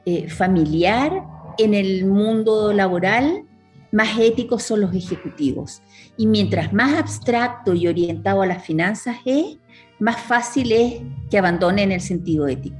eh, 0.06 0.28
familiar 0.28 1.24
en 1.58 1.74
el 1.74 2.06
mundo 2.06 2.72
laboral, 2.72 3.44
más 3.92 4.18
éticos 4.18 4.62
son 4.62 4.80
los 4.80 4.94
ejecutivos. 4.94 5.82
Y 6.16 6.26
mientras 6.26 6.72
más 6.72 6.98
abstracto 6.98 7.74
y 7.74 7.86
orientado 7.86 8.42
a 8.42 8.46
las 8.46 8.64
finanzas 8.64 9.18
es, 9.24 9.58
más 9.98 10.20
fácil 10.20 10.72
es 10.72 10.94
que 11.30 11.38
abandonen 11.38 11.92
el 11.92 12.00
sentido 12.00 12.48
ético. 12.48 12.76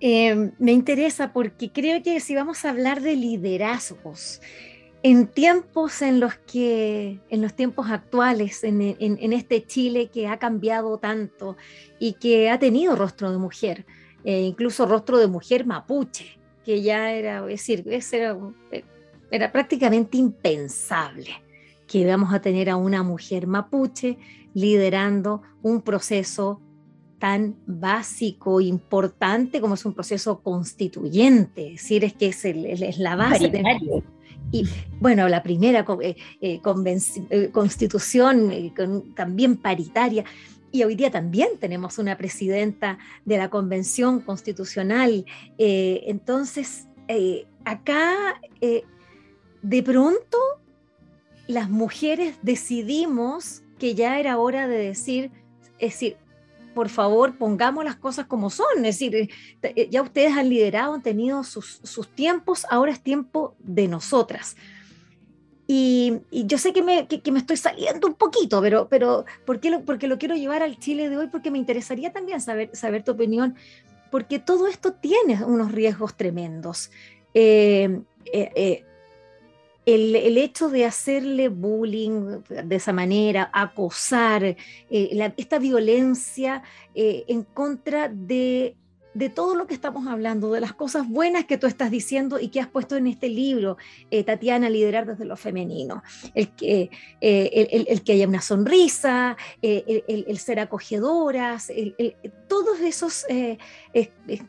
Eh, 0.00 0.50
me 0.58 0.72
interesa 0.72 1.32
porque 1.32 1.70
creo 1.72 2.02
que 2.02 2.20
si 2.20 2.34
vamos 2.34 2.64
a 2.64 2.70
hablar 2.70 3.00
de 3.00 3.16
liderazgos, 3.16 4.40
en 5.02 5.28
tiempos 5.28 6.02
en 6.02 6.20
los 6.20 6.34
que, 6.34 7.20
en 7.28 7.40
los 7.40 7.54
tiempos 7.54 7.90
actuales, 7.90 8.64
en, 8.64 8.80
este 9.32 9.64
Chile 9.64 10.10
que 10.12 10.26
ha 10.26 10.38
cambiado 10.38 10.98
tanto 10.98 11.56
y 11.98 12.14
que 12.14 12.50
ha 12.50 12.58
tenido 12.58 12.96
rostro 12.96 13.30
de 13.30 13.38
mujer, 13.38 13.86
eh, 14.26 14.42
incluso 14.42 14.84
rostro 14.84 15.16
de 15.16 15.28
mujer 15.28 15.64
mapuche, 15.64 16.38
que 16.64 16.82
ya 16.82 17.12
era, 17.12 17.38
es 17.48 17.66
decir, 17.66 17.84
era, 18.12 18.36
era 19.30 19.52
prácticamente 19.52 20.18
impensable 20.18 21.30
que 21.86 21.98
íbamos 21.98 22.34
a 22.34 22.40
tener 22.40 22.68
a 22.68 22.76
una 22.76 23.02
mujer 23.02 23.46
mapuche 23.46 24.18
liderando 24.52 25.42
un 25.62 25.80
proceso 25.80 26.60
tan 27.18 27.56
básico, 27.66 28.60
importante 28.60 29.60
como 29.60 29.74
es 29.74 29.84
un 29.86 29.94
proceso 29.94 30.40
constituyente, 30.40 31.74
es 31.74 31.82
decir, 31.82 32.04
es 32.04 32.12
que 32.14 32.26
es, 32.28 32.98
la 32.98 33.16
base. 33.16 33.62
y 34.52 34.68
bueno, 35.00 35.28
la 35.28 35.42
primera 35.42 35.86
eh, 36.02 36.16
eh, 36.40 36.60
eh, 37.30 37.50
constitución 37.52 38.52
también 39.14 39.56
paritaria. 39.56 40.24
Y 40.72 40.84
hoy 40.84 40.94
día 40.94 41.10
también 41.10 41.58
tenemos 41.58 41.98
una 41.98 42.16
presidenta 42.16 42.98
de 43.24 43.38
la 43.38 43.50
Convención 43.50 44.20
Constitucional. 44.20 45.24
Eh, 45.58 46.04
entonces, 46.06 46.86
eh, 47.08 47.46
acá, 47.64 48.40
eh, 48.60 48.82
de 49.62 49.82
pronto, 49.82 50.38
las 51.46 51.70
mujeres 51.70 52.36
decidimos 52.42 53.62
que 53.78 53.94
ya 53.94 54.18
era 54.18 54.38
hora 54.38 54.68
de 54.68 54.78
decir, 54.78 55.30
es 55.78 55.92
decir, 55.92 56.16
por 56.74 56.88
favor, 56.90 57.38
pongamos 57.38 57.84
las 57.84 57.96
cosas 57.96 58.26
como 58.26 58.50
son. 58.50 58.84
Es 58.84 58.98
decir, 58.98 59.30
ya 59.90 60.02
ustedes 60.02 60.36
han 60.36 60.50
liderado, 60.50 60.92
han 60.92 61.02
tenido 61.02 61.42
sus, 61.42 61.80
sus 61.82 62.08
tiempos, 62.14 62.66
ahora 62.68 62.92
es 62.92 63.00
tiempo 63.00 63.56
de 63.60 63.88
nosotras. 63.88 64.56
Y, 65.68 66.22
yo 66.30 66.58
sé 66.58 66.72
que 66.72 66.82
me, 66.82 67.08
que, 67.08 67.32
me, 67.32 67.40
estoy 67.40 67.56
saliendo 67.56 68.06
un 68.06 68.14
poquito, 68.14 68.60
pero, 68.62 68.88
pero 68.88 69.24
¿por 69.44 69.58
qué 69.58 69.70
lo, 69.70 69.84
porque 69.84 70.06
lo 70.06 70.18
quiero 70.18 70.36
llevar 70.36 70.62
al 70.62 70.78
Chile 70.78 71.08
de 71.08 71.16
hoy? 71.16 71.26
Porque 71.26 71.50
me 71.50 71.58
interesaría 71.58 72.12
también 72.12 72.40
saber, 72.40 72.70
saber 72.72 73.02
tu 73.02 73.12
opinión, 73.12 73.56
porque 74.10 74.38
todo 74.38 74.68
esto 74.68 74.92
tiene 74.92 75.44
unos 75.44 75.72
riesgos 75.72 76.16
tremendos. 76.16 76.90
Eh, 77.34 78.00
eh, 78.32 78.52
eh, 78.54 78.84
el, 79.84 80.16
el, 80.16 80.38
hecho 80.38 80.68
de 80.68 80.84
hacerle 80.84 81.48
bullying 81.48 82.42
de 82.48 82.76
esa 82.76 82.92
manera, 82.92 83.50
acosar, 83.52 84.56
esta 84.88 85.58
violencia 85.58 86.62
en 86.94 87.44
contra 87.44 88.08
de 88.08 88.74
de 89.16 89.30
todo 89.30 89.54
lo 89.54 89.66
que 89.66 89.72
estamos 89.72 90.06
hablando, 90.06 90.52
de 90.52 90.60
las 90.60 90.74
cosas 90.74 91.08
buenas 91.08 91.46
que 91.46 91.56
tú 91.56 91.66
estás 91.66 91.90
diciendo 91.90 92.38
y 92.38 92.48
que 92.48 92.60
has 92.60 92.68
puesto 92.68 92.96
en 92.96 93.06
este 93.06 93.30
libro, 93.30 93.78
eh, 94.10 94.24
Tatiana, 94.24 94.68
liderar 94.68 95.06
desde 95.06 95.24
lo 95.24 95.38
femenino. 95.38 96.02
El 96.34 96.50
que, 96.50 96.90
eh, 97.22 97.86
el, 97.88 98.02
que 98.02 98.12
haya 98.12 98.28
una 98.28 98.42
sonrisa, 98.42 99.38
eh, 99.62 100.04
el, 100.06 100.38
ser 100.38 100.60
acogedoras, 100.60 101.72
todos 102.46 102.78
esos, 102.80 103.24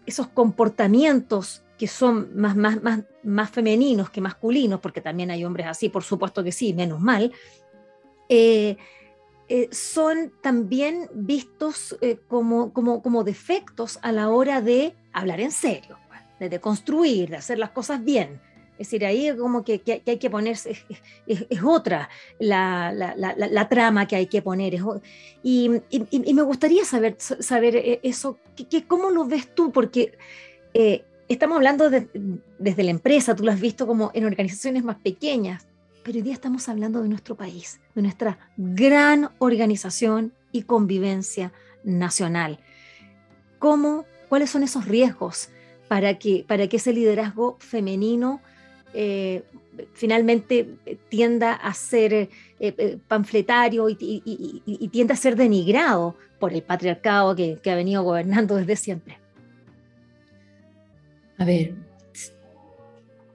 esos 0.06 0.28
comportamientos 0.28 1.64
que 1.78 1.88
son 1.88 2.36
más, 2.36 2.58
más, 2.58 2.84
más, 2.84 3.04
más 3.24 3.50
femeninos 3.50 4.10
que 4.10 4.20
masculinos, 4.20 4.82
porque 4.82 5.00
también 5.00 5.32
hay 5.32 5.46
hombres 5.46 5.68
así, 5.68 5.88
por 5.88 6.04
supuesto 6.04 6.44
que 6.44 6.52
sí, 6.52 6.74
menos 6.74 7.00
mal. 7.00 7.32
Son 9.72 10.34
también 10.42 11.10
vistos 11.14 11.98
eh, 12.02 12.20
como, 12.28 12.74
como, 12.74 13.02
como, 13.02 13.24
defectos 13.24 14.00
a 14.02 14.12
la 14.12 14.30
hora 14.30 14.62
de 14.62 14.94
hablar 15.14 15.40
en 15.40 15.52
serio, 15.52 15.98
pues, 16.38 16.52
de, 16.52 16.60
construir, 16.60 17.30
de 17.30 17.38
hacer 17.38 17.58
las 17.58 17.70
cosas 17.70 18.04
bien. 18.04 18.42
Es 18.74 18.88
decir, 18.88 19.06
ahí 19.06 19.36
como 19.36 19.64
que, 19.64 19.80
que, 19.80 20.04
hay 20.06 20.18
que 20.18 20.30
ponerse, 20.30 20.78
es, 21.26 21.64
otra 21.64 22.10
la, 22.40 22.92
la, 22.92 23.16
la, 23.16 23.70
trama 23.70 24.08
que 24.08 24.18
hay 24.18 24.28
que 24.28 24.42
poner. 24.42 24.76
y, 25.42 25.72
y, 25.90 26.34
me 26.34 26.42
gustaría 26.44 26.86
saber, 26.86 27.16
saber 27.18 27.76
eh, 27.78 28.00
eso, 28.04 28.38
que, 28.56 28.84
¿cómo 28.86 29.10
lo 29.10 29.26
ves 29.26 29.56
tú? 29.56 29.72
Porque 29.72 30.18
estamos 31.28 31.56
hablando 31.56 31.90
desde 31.90 32.84
la 32.84 32.92
empresa, 32.92 33.36
tú 33.36 33.44
lo 33.44 33.52
has 33.52 33.60
visto 33.60 33.88
como 33.88 34.12
en 34.14 34.26
organizaciones 34.26 34.84
más 34.84 34.98
pequeñas, 34.98 35.68
pero 36.08 36.20
hoy 36.20 36.24
día 36.24 36.34
estamos 36.34 36.70
hablando 36.70 37.04
de 37.04 37.10
nuestro 37.10 37.36
país, 37.36 37.82
de 37.94 38.02
nuestra 38.02 38.40
gran 38.56 39.30
organización 39.40 40.32
y 40.54 40.62
convivencia 40.62 41.52
nacional. 41.84 42.60
¿Cómo, 43.60 44.06
¿Cuáles 44.30 44.50
son 44.50 44.64
esos 44.64 44.86
riesgos 44.86 45.50
para 45.90 46.18
que, 46.18 46.46
para 46.48 46.68
que 46.68 46.78
ese 46.78 46.94
liderazgo 46.94 47.58
femenino 47.60 48.40
eh, 48.94 49.44
finalmente 49.96 50.76
tienda 51.10 51.52
a 51.52 51.74
ser 51.74 52.14
eh, 52.14 52.30
eh, 52.62 52.98
panfletario 53.10 53.90
y, 53.90 54.90
tienda 54.94 55.14
a 55.14 55.18
ser 55.18 55.36
denigrado 55.36 56.16
por 56.40 56.54
el 56.54 56.64
patriarcado 56.64 57.36
que 57.36 57.70
ha 57.70 57.76
venido 57.76 58.02
gobernando 58.04 58.56
desde 58.56 58.78
siempre? 58.78 59.18
A 61.38 61.44
ver, 61.44 61.87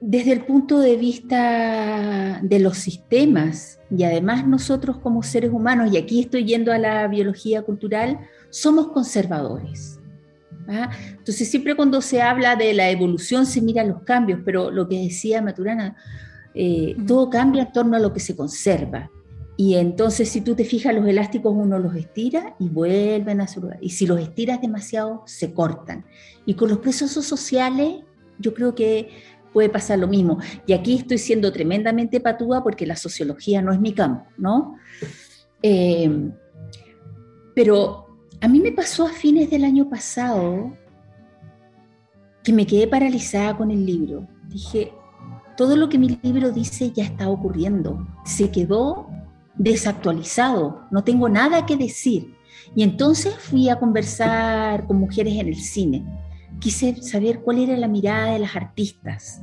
desde 0.05 0.33
el 0.33 0.43
punto 0.43 0.79
de 0.79 0.97
vista 0.97 2.41
de 2.43 2.59
los 2.59 2.77
sistemas 2.77 3.79
y 3.89 4.03
además 4.03 4.45
nosotros 4.45 4.97
como 4.97 5.23
seres 5.23 5.51
humanos, 5.53 5.93
y 5.93 5.97
aquí 5.97 6.19
estoy 6.19 6.43
yendo 6.43 6.73
a 6.73 6.77
la 6.77 7.07
biología 7.07 7.61
cultural, 7.61 8.19
somos 8.49 8.89
conservadores. 8.89 10.01
¿ah? 10.67 10.89
Entonces 11.09 11.49
siempre 11.49 11.75
cuando 11.75 12.01
se 12.01 12.21
habla 12.21 12.57
de 12.57 12.73
la 12.73 12.89
evolución 12.89 13.45
se 13.45 13.61
miran 13.61 13.87
los 13.87 14.01
cambios, 14.01 14.41
pero 14.43 14.71
lo 14.71 14.89
que 14.89 14.99
decía 14.99 15.41
Maturana, 15.41 15.95
eh, 16.53 16.97
todo 17.07 17.29
cambia 17.29 17.63
en 17.63 17.71
torno 17.71 17.95
a 17.95 17.99
lo 17.99 18.11
que 18.11 18.19
se 18.19 18.35
conserva. 18.35 19.09
Y 19.55 19.75
entonces 19.75 20.27
si 20.27 20.41
tú 20.41 20.53
te 20.53 20.65
fijas, 20.65 20.93
los 20.93 21.07
elásticos 21.07 21.53
uno 21.55 21.79
los 21.79 21.95
estira 21.95 22.57
y 22.59 22.67
vuelven 22.67 23.39
a 23.39 23.47
su 23.47 23.61
lugar. 23.61 23.77
Y 23.79 23.91
si 23.91 24.05
los 24.05 24.19
estiras 24.19 24.59
demasiado, 24.59 25.23
se 25.27 25.53
cortan. 25.53 26.03
Y 26.45 26.55
con 26.55 26.67
los 26.67 26.79
procesos 26.79 27.23
sociales, 27.23 28.03
yo 28.39 28.53
creo 28.53 28.75
que 28.75 29.09
puede 29.53 29.69
pasar 29.69 29.99
lo 29.99 30.07
mismo. 30.07 30.39
Y 30.65 30.73
aquí 30.73 30.95
estoy 30.95 31.17
siendo 31.17 31.51
tremendamente 31.51 32.19
patúa 32.19 32.63
porque 32.63 32.85
la 32.85 32.95
sociología 32.95 33.61
no 33.61 33.71
es 33.71 33.79
mi 33.79 33.93
campo, 33.93 34.25
¿no? 34.37 34.75
Eh, 35.61 36.31
pero 37.55 38.07
a 38.41 38.47
mí 38.47 38.59
me 38.59 38.71
pasó 38.71 39.05
a 39.05 39.11
fines 39.11 39.49
del 39.49 39.63
año 39.63 39.89
pasado 39.89 40.75
que 42.43 42.51
me 42.51 42.65
quedé 42.65 42.87
paralizada 42.87 43.55
con 43.55 43.71
el 43.71 43.85
libro. 43.85 44.27
Dije, 44.49 44.91
todo 45.55 45.77
lo 45.77 45.87
que 45.87 45.97
mi 45.97 46.19
libro 46.21 46.51
dice 46.51 46.91
ya 46.91 47.05
está 47.05 47.29
ocurriendo. 47.29 48.05
Se 48.25 48.49
quedó 48.49 49.07
desactualizado, 49.55 50.81
no 50.91 51.03
tengo 51.03 51.29
nada 51.29 51.65
que 51.65 51.77
decir. 51.77 52.35
Y 52.75 52.83
entonces 52.83 53.35
fui 53.35 53.69
a 53.69 53.77
conversar 53.77 54.87
con 54.87 54.97
mujeres 54.97 55.35
en 55.35 55.47
el 55.47 55.55
cine 55.55 56.05
quise 56.63 56.95
saber 57.01 57.41
cuál 57.41 57.59
era 57.59 57.75
la 57.75 57.89
mirada 57.89 58.31
de 58.31 58.39
las 58.39 58.55
artistas. 58.55 59.41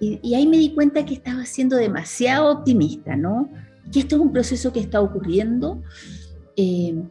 Y, 0.00 0.34
ahí 0.34 0.46
me 0.46 0.56
di 0.56 0.74
cuenta 0.74 1.04
que 1.04 1.12
estaba 1.12 1.44
siendo 1.44 1.76
demasiado 1.76 2.50
optimista, 2.50 3.14
¿no? 3.14 3.50
Que 3.92 4.00
esto 4.00 4.16
es 4.16 4.22
un 4.22 4.32
proceso 4.32 4.72
que 4.72 4.80
está 4.80 5.02
ocurriendo. 5.02 5.82
Eh, 6.56 7.02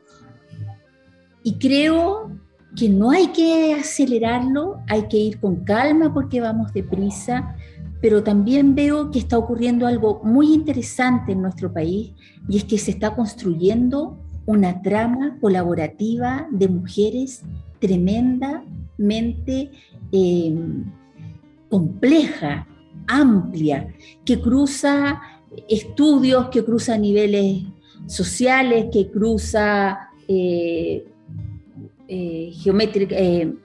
y 1.43 1.53
creo 1.59 2.31
que 2.75 2.89
no 2.89 3.11
hay 3.11 3.27
que 3.27 3.75
acelerarlo, 3.75 4.79
hay 4.87 5.07
que 5.07 5.17
ir 5.17 5.39
con 5.39 5.63
calma 5.63 6.11
porque 6.13 6.41
vamos 6.41 6.73
deprisa, 6.73 7.55
pero 8.01 8.23
también 8.23 8.73
veo 8.73 9.11
que 9.11 9.19
está 9.19 9.37
ocurriendo 9.37 9.85
algo 9.85 10.21
muy 10.23 10.53
interesante 10.53 11.33
en 11.33 11.41
nuestro 11.41 11.71
país 11.71 12.13
y 12.49 12.57
es 12.57 12.63
que 12.63 12.77
se 12.77 12.91
está 12.91 13.15
construyendo 13.15 14.17
una 14.45 14.81
trama 14.81 15.37
colaborativa 15.39 16.47
de 16.51 16.67
mujeres 16.67 17.43
tremenda 17.79 18.63
mente 18.97 19.71
eh, 20.11 20.55
compleja, 21.69 22.67
amplia, 23.07 23.93
que 24.25 24.39
cruza 24.39 25.21
estudios, 25.69 26.49
que 26.49 26.63
cruza 26.63 26.97
niveles 26.97 27.63
sociales, 28.07 28.87
que 28.91 29.09
cruza 29.09 30.09
eh, 30.27 31.05
eh, 32.09 32.53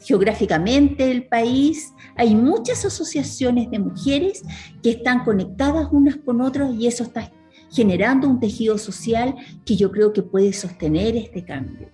geográficamente 0.01 1.11
el 1.11 1.27
país. 1.27 1.93
Hay 2.17 2.35
muchas 2.35 2.85
asociaciones 2.85 3.71
de 3.71 3.79
mujeres 3.79 4.43
que 4.83 4.91
están 4.91 5.25
conectadas 5.25 5.89
unas 5.93 6.17
con 6.17 6.41
otras 6.41 6.75
y 6.75 6.87
eso 6.87 7.05
está 7.05 7.31
generando 7.71 8.29
un 8.29 8.39
tejido 8.39 8.79
social 8.79 9.35
que 9.65 9.77
yo 9.77 9.91
creo 9.91 10.13
que 10.13 10.23
puede 10.23 10.53
sostener 10.53 11.17
este 11.17 11.45
cambio. 11.45 11.89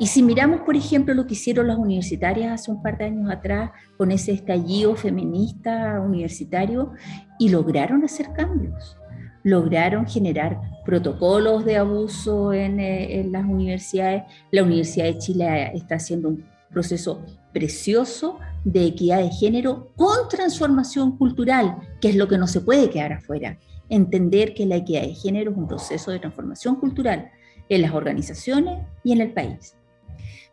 Y 0.00 0.06
si 0.06 0.22
miramos, 0.22 0.62
por 0.62 0.76
ejemplo, 0.76 1.12
lo 1.12 1.26
que 1.26 1.34
hicieron 1.34 1.68
las 1.68 1.76
universitarias 1.76 2.58
hace 2.58 2.70
un 2.70 2.82
par 2.82 2.96
de 2.96 3.04
años 3.04 3.30
atrás 3.30 3.70
con 3.98 4.10
ese 4.10 4.32
estallido 4.32 4.96
feminista 4.96 6.00
universitario, 6.00 6.94
y 7.38 7.50
lograron 7.50 8.02
hacer 8.02 8.32
cambios, 8.32 8.96
lograron 9.42 10.06
generar 10.06 10.58
protocolos 10.86 11.66
de 11.66 11.76
abuso 11.76 12.54
en, 12.54 12.80
eh, 12.80 13.20
en 13.20 13.30
las 13.30 13.44
universidades. 13.44 14.22
La 14.50 14.62
Universidad 14.62 15.04
de 15.04 15.18
Chile 15.18 15.70
está 15.74 15.96
haciendo 15.96 16.28
un 16.28 16.44
proceso 16.70 17.22
precioso 17.52 18.38
de 18.64 18.86
equidad 18.86 19.18
de 19.18 19.30
género 19.30 19.92
con 19.96 20.28
transformación 20.30 21.18
cultural, 21.18 21.76
que 22.00 22.08
es 22.08 22.16
lo 22.16 22.26
que 22.26 22.38
no 22.38 22.46
se 22.46 22.62
puede 22.62 22.88
quedar 22.88 23.12
afuera. 23.12 23.58
Entender 23.90 24.54
que 24.54 24.64
la 24.64 24.76
equidad 24.76 25.02
de 25.02 25.14
género 25.14 25.50
es 25.50 25.58
un 25.58 25.68
proceso 25.68 26.10
de 26.10 26.20
transformación 26.20 26.76
cultural 26.76 27.30
en 27.68 27.82
las 27.82 27.92
organizaciones 27.92 28.80
y 29.04 29.12
en 29.12 29.20
el 29.20 29.32
país. 29.32 29.76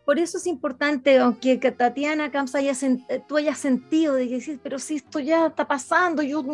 Por 0.08 0.20
eso 0.20 0.38
es 0.38 0.48
importante, 0.48 1.18
aunque 1.18 1.58
Tatiana 1.58 2.32
Camps 2.32 2.56
haya 2.56 2.72
eh, 2.72 3.22
tú 3.28 3.36
hayas 3.36 3.58
sentido 3.58 4.14
de 4.14 4.30
que 4.30 4.36
decís, 4.36 4.58
pero 4.64 4.80
si 4.80 4.96
esto 4.96 5.20
ya 5.20 5.48
está 5.48 5.68
pasando, 5.68 6.24
yo, 6.24 6.46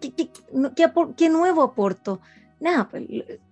¿qué, 0.00 1.28
nuevo 1.28 1.62
aporto? 1.62 2.22
Nada, 2.60 2.88
pues, 2.88 3.04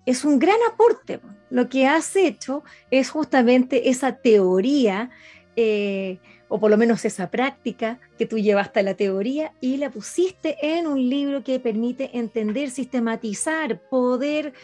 es 0.07 0.25
un 0.25 0.39
gran 0.39 0.57
aporte. 0.73 1.21
Lo 1.51 1.69
que 1.69 1.87
has 1.87 2.17
hecho 2.17 2.65
es 2.91 3.11
justamente 3.11 3.91
esa 3.91 4.17
teoría, 4.17 5.11
eh, 5.55 6.19
o 6.49 6.59
por 6.59 6.71
lo 6.71 6.79
menos 6.79 7.05
esa 7.05 7.31
práctica 7.31 8.01
que 8.17 8.25
tú 8.25 8.39
llevaste 8.39 8.81
a 8.81 8.85
la 8.85 8.95
teoría 8.95 9.53
y 9.61 9.77
la 9.77 9.91
pusiste 9.91 10.57
en 10.63 10.87
un 10.87 11.11
libro 11.11 11.45
que 11.45 11.61
permite 11.61 12.17
entender, 12.17 12.71
sistematizar, 12.71 13.83
poder, 13.91 14.55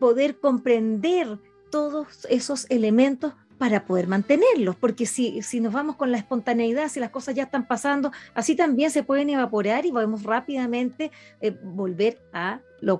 poder 0.00 0.40
comprender 0.40 1.38
todos 1.70 2.26
esos 2.30 2.66
elementos 2.70 3.34
para 3.58 3.86
poder 3.86 4.06
mantenerlos, 4.06 4.76
porque 4.76 5.06
si, 5.06 5.40
si 5.42 5.60
nos 5.60 5.72
vamos 5.72 5.96
con 5.96 6.12
la 6.12 6.18
espontaneidad, 6.18 6.88
si 6.88 7.00
las 7.00 7.10
cosas 7.10 7.34
ya 7.34 7.44
están 7.44 7.66
pasando, 7.66 8.12
así 8.34 8.54
también 8.54 8.90
se 8.90 9.02
pueden 9.02 9.30
evaporar 9.30 9.86
y 9.86 9.92
podemos 9.92 10.24
rápidamente 10.24 11.10
eh, 11.40 11.56
volver 11.62 12.20
a 12.32 12.60
lo, 12.80 12.98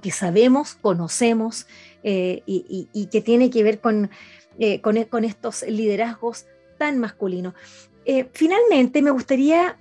que 0.00 0.10
sabemos, 0.10 0.74
conocemos 0.74 1.66
eh, 2.02 2.42
y, 2.44 3.08
que 3.10 3.22
tiene 3.22 3.48
que 3.50 3.62
ver 3.62 3.80
con, 3.80 4.10
eh, 4.58 4.80
con, 4.82 5.02
con, 5.04 5.24
estos 5.24 5.62
liderazgos 5.62 6.46
tan 6.78 6.98
masculinos. 6.98 7.54
finalmente, 8.32 9.00
me 9.00 9.10
gustaría 9.10 9.78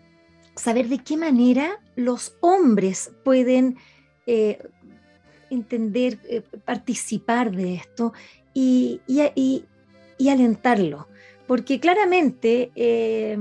saber 0.56 0.88
de 0.88 1.00
qué 1.00 1.18
manera 1.18 1.82
los 1.96 2.38
hombres 2.40 3.12
pueden 3.26 3.78
entender, 5.52 6.20
participar 6.66 7.52
de 7.52 7.76
esto 7.76 8.14
y, 8.54 9.02
y, 9.08 9.66
y 10.18 10.30
alentarlo. 10.30 11.08
Porque 11.48 11.80
claramente 11.80 12.72
eh, 12.76 13.38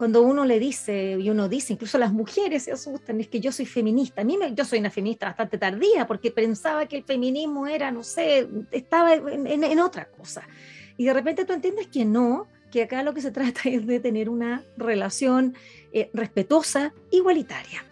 cuando 0.00 0.22
uno 0.22 0.46
le 0.46 0.58
dice, 0.58 1.18
y 1.20 1.28
uno 1.28 1.46
dice, 1.46 1.74
incluso 1.74 1.98
las 1.98 2.10
mujeres 2.10 2.62
se 2.62 2.72
asustan, 2.72 3.20
es 3.20 3.28
que 3.28 3.38
yo 3.38 3.52
soy 3.52 3.66
feminista. 3.66 4.22
A 4.22 4.24
mí 4.24 4.38
me, 4.38 4.54
yo 4.54 4.64
soy 4.64 4.78
una 4.78 4.90
feminista 4.90 5.26
bastante 5.26 5.58
tardía 5.58 6.06
porque 6.06 6.30
pensaba 6.30 6.86
que 6.86 6.96
el 6.96 7.04
feminismo 7.04 7.66
era, 7.66 7.90
no 7.90 8.02
sé, 8.02 8.48
estaba 8.70 9.12
en, 9.12 9.78
otra 9.78 10.06
cosa. 10.06 10.48
Y 10.96 11.04
de 11.04 11.12
repente 11.12 11.44
tú 11.44 11.52
entiendes 11.52 11.88
que 11.88 12.06
no, 12.06 12.46
que 12.70 12.84
acá 12.84 13.02
lo 13.02 13.12
que 13.12 13.20
se 13.20 13.30
trata 13.32 13.60
es 13.64 13.86
de 13.86 14.00
tener 14.00 14.30
una 14.30 14.64
relación 14.78 15.54
eh, 15.92 16.08
respetuosa, 16.14 16.94
igualitaria. 17.10 17.84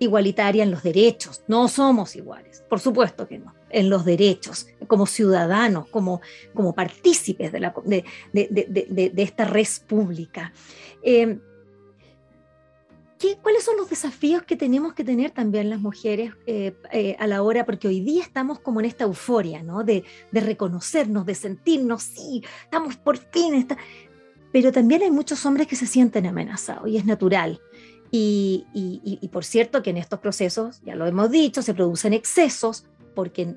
Igualitaria 0.00 0.64
en 0.64 0.72
los 0.72 0.82
derechos, 0.82 1.44
no 1.46 1.68
somos 1.68 2.16
iguales, 2.16 2.64
por 2.68 2.80
supuesto 2.80 3.28
que 3.28 3.38
no 3.38 3.54
en 3.70 3.88
los 3.88 4.04
derechos, 4.04 4.66
como 4.86 5.06
ciudadanos, 5.06 5.86
como, 5.88 6.20
como 6.54 6.74
partícipes 6.74 7.52
de, 7.52 8.04
esta 9.16 9.44
red 9.44 9.66
pública. 9.86 10.52
Eh, 11.02 11.38
¿qué, 13.18 13.36
¿Cuáles 13.40 13.62
son 13.62 13.76
los 13.76 13.88
desafíos 13.88 14.42
que 14.42 14.56
tenemos 14.56 14.94
que 14.94 15.04
tener 15.04 15.30
también 15.30 15.70
las 15.70 15.80
mujeres 15.80 16.32
eh, 16.46 16.74
eh, 16.92 17.16
a 17.18 17.26
la 17.26 17.42
hora? 17.42 17.64
Porque 17.64 17.88
hoy 17.88 18.00
día 18.00 18.22
estamos 18.22 18.58
como 18.58 18.80
en 18.80 18.86
esta 18.86 19.04
euforia, 19.04 19.62
¿no? 19.62 19.84
De, 19.84 20.04
reconocernos, 20.32 21.26
de 21.26 21.34
sentirnos, 21.34 22.02
sí, 22.02 22.42
estamos 22.64 22.96
por 22.96 23.18
fin. 23.18 23.54
Está... 23.54 23.76
Pero 24.52 24.72
también 24.72 25.02
hay 25.02 25.10
muchos 25.10 25.46
hombres 25.46 25.68
que 25.68 25.76
se 25.76 25.86
sienten 25.86 26.26
amenazados 26.26 26.88
y 26.88 26.96
es 26.96 27.04
natural. 27.04 27.60
Y, 28.12 29.28
por 29.32 29.44
cierto 29.44 29.82
que 29.82 29.90
en 29.90 29.96
estos 29.96 30.18
procesos, 30.18 30.80
ya 30.84 30.94
lo 30.96 31.06
hemos 31.06 31.30
dicho, 31.30 31.62
se 31.62 31.74
producen 31.74 32.12
excesos, 32.12 32.86
porque 33.14 33.56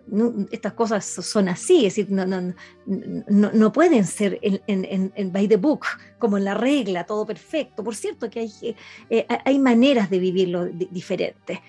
estas 0.51 0.73
cosas 0.73 1.05
son 1.05 1.47
así, 1.47 1.85
es 1.85 1.95
decir, 1.95 2.11
no, 2.11 2.25
no, 2.25 2.53
no, 3.27 3.71
pueden 3.71 4.05
ser 4.05 4.39
en, 4.41 5.31
by 5.31 5.47
the 5.47 5.57
book, 5.57 5.85
como 6.19 6.37
en 6.37 6.45
la 6.45 6.53
regla, 6.53 7.05
todo 7.05 7.25
perfecto. 7.25 7.83
Por 7.83 7.95
cierto 7.95 8.29
que 8.29 8.41
hay, 8.41 8.75
eh, 9.09 9.25
hay 9.45 9.59
maneras 9.59 10.09
de 10.09 10.19
vivirlo 10.19 10.65
diferentes. 10.65 11.59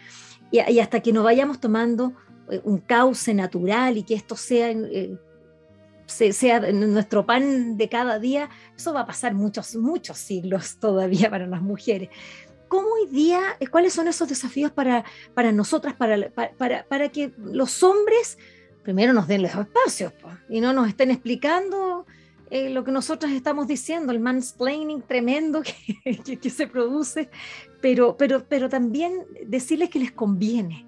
Y, 0.51 0.79
hasta 0.79 1.01
que 1.01 1.13
nos 1.13 1.25
vayamos 1.25 1.61
tomando 1.61 2.13
eh, 2.51 2.61
un 2.65 2.79
cauce 2.79 3.35
natural 3.35 3.97
y 3.97 4.03
que 4.03 4.15
esto 4.15 4.37
sea, 4.37 4.71
eh, 4.71 5.19
sea 6.07 6.61
nuestro 6.73 7.27
pan 7.27 7.77
de 7.77 7.89
cada 7.89 8.19
día, 8.19 8.49
eso 8.77 8.93
va 8.93 9.01
a 9.01 9.07
pasar 9.07 9.35
muchos, 9.35 9.75
muchos 9.77 10.19
siglos 10.19 10.79
todavía 10.79 11.31
para 11.31 11.47
las 11.47 11.63
mujeres. 11.63 12.11
¿Cómo 12.75 12.89
hoy 12.89 13.07
día, 13.09 13.57
eh, 13.61 13.69
cuáles 13.69 13.93
son 13.93 14.09
esos 14.09 14.29
desafíos 14.29 14.73
para, 14.73 15.05
para 15.33 15.53
nosotras, 15.53 15.95
para, 15.95 16.29
para, 16.59 16.85
para, 16.85 17.09
que 17.09 17.33
los 17.39 17.85
hombres 17.85 18.37
primero 18.83 19.13
nos 19.13 19.29
den 19.29 19.43
los 19.43 19.55
espacios 19.55 20.13
y 20.49 20.61
no 20.61 20.73
nos 20.73 20.89
estén 20.89 21.13
explicando 21.13 22.05
eh, 22.51 22.71
lo 22.71 22.83
que 22.83 22.91
nosotras 22.91 23.31
estamos 23.31 23.69
diciendo, 23.69 24.11
el 24.11 24.19
mansplaining 24.19 25.03
tremendo 25.03 25.63
que, 26.25 26.37
que, 26.37 26.51
se 26.51 26.67
produce, 26.67 27.31
pero, 27.81 28.17
pero, 28.17 28.45
pero 28.45 28.69
también 28.69 29.25
decirles 29.47 29.89
que 29.89 30.01
les 30.01 30.11
conviene, 30.11 30.85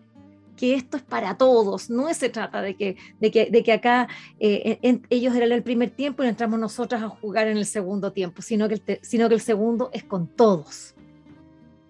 que 0.56 0.74
esto 0.74 0.96
es 0.96 1.04
para 1.04 1.38
todos, 1.38 1.88
no 1.88 2.12
se 2.12 2.30
trata 2.30 2.62
de 2.62 2.74
que, 2.74 2.96
de 3.20 3.30
que, 3.30 3.46
de 3.48 3.62
que 3.62 3.70
acá 3.70 4.08
eh, 4.40 4.80
ellos 5.08 5.36
eran 5.36 5.52
el 5.52 5.62
primer 5.62 5.90
tiempo 5.90 6.24
y 6.24 6.26
entramos 6.26 6.58
nosotras 6.58 7.00
a 7.04 7.08
jugar 7.10 7.46
en 7.46 7.56
el 7.56 7.66
segundo 7.66 8.10
tiempo, 8.10 8.42
sino 8.42 8.68
que 8.68 8.98
sino 9.02 9.28
que 9.28 9.36
el 9.36 9.40
segundo 9.40 9.90
es 9.92 10.02
con 10.02 10.26
todos. 10.26 10.95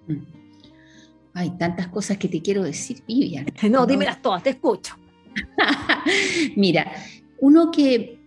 Mm. 0.08 0.22
Hay 1.34 1.50
tantas 1.58 1.88
cosas 1.88 2.16
que 2.16 2.28
te 2.28 2.40
quiero 2.40 2.62
decir, 2.62 3.02
Vivian. 3.06 3.46
No, 3.70 3.86
dímelas 3.86 4.22
todas, 4.22 4.42
te 4.42 4.50
escucho. 4.50 4.94
Mira, 6.56 6.90
uno 7.40 7.70
que 7.70 8.18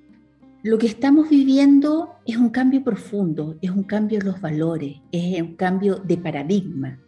lo 0.62 0.78
que 0.78 0.88
estamos 0.88 1.30
viviendo 1.30 2.15
es 2.26 2.38
un 2.38 2.50
cambio 2.50 2.84
profundo, 2.84 3.58
es 3.62 3.72
un 3.72 3.84
cambio 3.84 4.20
en 4.20 4.26
los 4.26 4.42
valores, 4.42 4.98
es 5.12 5.42
un 5.42 5.56
cambio 5.56 5.96
de 5.96 6.18
paradigma. 6.18 7.00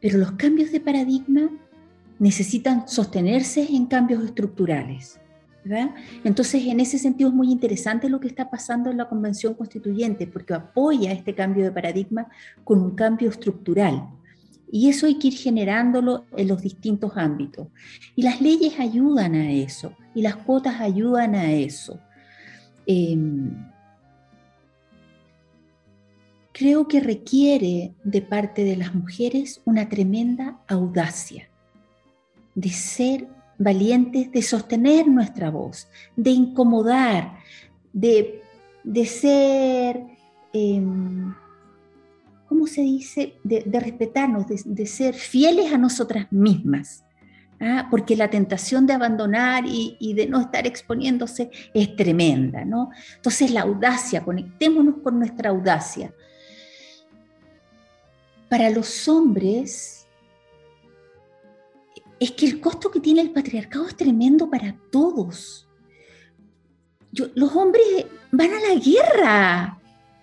Pero 0.00 0.18
los 0.18 0.32
cambios 0.32 0.72
de 0.72 0.80
paradigma 0.80 1.50
necesitan 2.18 2.88
sostenerse 2.88 3.66
en 3.74 3.86
cambios 3.86 4.24
estructurales. 4.24 5.20
Entonces, 6.24 6.64
en 6.66 6.80
ese 6.80 6.98
sentido 6.98 7.30
es 7.30 7.34
muy 7.34 7.50
interesante 7.50 8.08
lo 8.08 8.20
que 8.20 8.28
está 8.28 8.50
pasando 8.50 8.90
en 8.90 8.96
la 8.96 9.08
Convención 9.08 9.54
Constituyente, 9.54 10.26
porque 10.26 10.54
apoya 10.54 11.12
este 11.12 11.34
cambio 11.34 11.64
de 11.64 11.72
paradigma 11.72 12.28
con 12.64 12.80
un 12.80 12.94
cambio 12.94 13.30
estructural. 13.30 14.08
Y 14.70 14.88
eso 14.88 15.06
hay 15.06 15.18
que 15.18 15.28
ir 15.28 15.34
generándolo 15.34 16.24
en 16.36 16.48
los 16.48 16.62
distintos 16.62 17.12
ámbitos. 17.16 17.68
Y 18.14 18.22
las 18.22 18.40
leyes 18.40 18.78
ayudan 18.78 19.34
a 19.34 19.52
eso, 19.52 19.92
y 20.14 20.22
las 20.22 20.36
cuotas 20.36 20.80
ayudan 20.80 21.34
a 21.34 21.52
eso. 21.52 22.00
Em, 22.86 23.50
creo 26.52 26.88
que 26.88 27.00
requiere 27.00 27.94
de 28.04 28.22
parte 28.22 28.64
de 28.64 28.76
las 28.76 28.94
mujeres 28.94 29.60
una 29.64 29.88
tremenda 29.88 30.60
audacia 30.68 31.48
de 32.54 32.70
ser 32.70 33.28
valientes 33.58 34.30
de 34.32 34.42
sostener 34.42 35.06
nuestra 35.08 35.50
voz, 35.50 35.88
de 36.16 36.30
incomodar, 36.30 37.38
de, 37.92 38.42
ser, 39.06 40.02
em, 40.52 41.34
¿cómo 42.48 42.66
se 42.66 42.82
dice?, 42.82 43.34
de, 43.42 43.80
respetarnos, 43.80 44.46
de, 44.48 44.86
ser 44.86 45.14
fieles 45.14 45.72
a 45.72 45.78
nosotras 45.78 46.26
mismas. 46.30 47.04
¿ah? 47.60 47.88
Porque 47.90 48.16
la 48.16 48.28
tentación 48.28 48.86
de 48.86 48.92
abandonar 48.92 49.64
y, 49.66 50.14
de 50.14 50.26
no 50.26 50.40
estar 50.40 50.66
exponiéndose 50.66 51.50
es 51.72 51.96
tremenda, 51.96 52.64
¿no? 52.64 52.90
Entonces 53.16 53.50
la 53.50 53.62
audacia, 53.62 54.22
conectémonos 54.22 54.96
con 55.02 55.18
nuestra 55.18 55.50
audacia. 55.50 56.12
Para 58.48 58.70
los 58.70 59.08
hombres, 59.08 60.05
es 62.18 62.30
que 62.32 62.46
el 62.46 62.60
costo 62.60 62.90
que 62.90 63.00
tiene 63.00 63.20
el 63.20 63.30
patriarcado 63.30 63.86
es 63.86 63.96
tremendo 63.96 64.48
para 64.48 64.74
todos. 64.90 65.68
los 67.12 67.56
hombres 67.56 68.06
van 68.32 68.52
a 68.52 68.60
la 68.60 68.74
guerra 68.74 69.78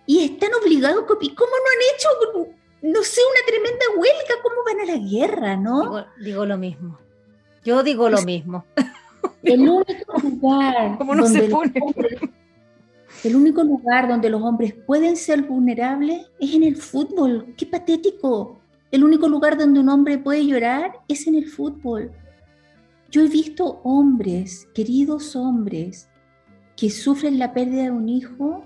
y 0.06 0.24
están 0.24 0.52
obligados, 0.62 1.06
¿cómo 1.06 1.18
no 1.18 1.26
han 1.26 1.84
hecho, 1.96 2.54
no 2.82 3.04
sé, 3.04 3.22
una 3.22 3.46
tremenda 3.48 3.86
huelga? 3.98 4.36
¿Cómo 4.42 4.56
van 4.66 4.82
a 4.82 4.86
la 4.94 5.10
guerra, 5.10 5.56
no? 5.56 6.06
Digo, 6.22 6.46
lo 6.46 6.58
mismo. 6.58 7.00
Yo 7.64 7.82
digo 7.84 8.10
lo 8.10 8.22
mismo. 8.24 8.66
El 9.42 9.70
único 9.70 10.18
lugar 10.22 10.98
donde 11.06 11.50
el 13.24 13.36
único 13.38 13.64
lugar 13.64 14.10
donde 14.10 14.30
los 14.30 14.42
hombres 14.42 14.74
pueden 14.74 15.16
ser 15.16 15.44
vulnerables 15.44 16.28
es 16.40 16.54
en 16.54 16.64
el 16.64 16.76
fútbol. 16.76 17.54
Qué 17.58 17.66
patético. 17.66 18.60
El 18.94 19.04
único 19.04 19.28
lugar 19.28 19.58
donde 19.58 19.80
un 19.80 19.90
hombre 19.90 20.20
puede 20.20 20.46
llorar 20.46 21.00
es 21.08 21.26
en 21.26 21.34
el 21.34 21.50
fútbol. 21.50 22.12
Yo 23.10 23.24
he 23.24 23.28
visto 23.28 23.82
hombres, 23.84 24.68
queridos 24.76 25.36
hombres, 25.36 26.10
que 26.78 26.92
sufren 26.92 27.40
la 27.40 27.56
pérdida 27.56 27.86
de 27.86 27.92
un 27.92 28.08
hijo 28.08 28.64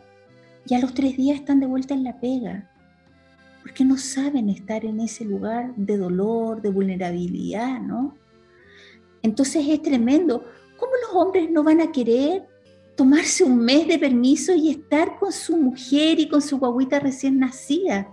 y 0.66 0.74
a 0.74 0.80
los 0.80 0.94
tres 0.94 1.16
días 1.16 1.40
están 1.40 1.62
de 1.62 1.66
vuelta 1.66 1.94
en 1.94 2.04
la 2.04 2.20
pega, 2.20 2.70
porque 3.62 3.86
no 3.86 3.96
saben 3.96 4.50
estar 4.50 4.84
en 4.84 5.00
ese 5.00 5.24
lugar 5.24 5.74
de 5.78 5.96
dolor, 5.96 6.62
de 6.62 6.72
vulnerabilidad, 6.72 7.80
¿no? 7.80 8.14
Entonces 9.24 9.66
es 9.66 9.82
tremendo. 9.82 10.44
¿Cómo 10.76 10.92
los 11.08 11.16
hombres 11.16 11.50
no 11.50 11.64
van 11.64 11.80
a 11.80 11.94
querer 11.94 12.46
tomarse 12.98 13.46
un 13.46 13.60
mes 13.60 13.88
de 13.88 13.98
permiso 13.98 14.54
y 14.54 14.72
estar 14.72 15.18
con 15.20 15.32
su 15.32 15.56
mujer 15.56 16.20
y 16.20 16.28
con 16.28 16.42
su 16.42 16.58
guaguita 16.60 17.00
recién 17.00 17.40
nacida? 17.40 18.10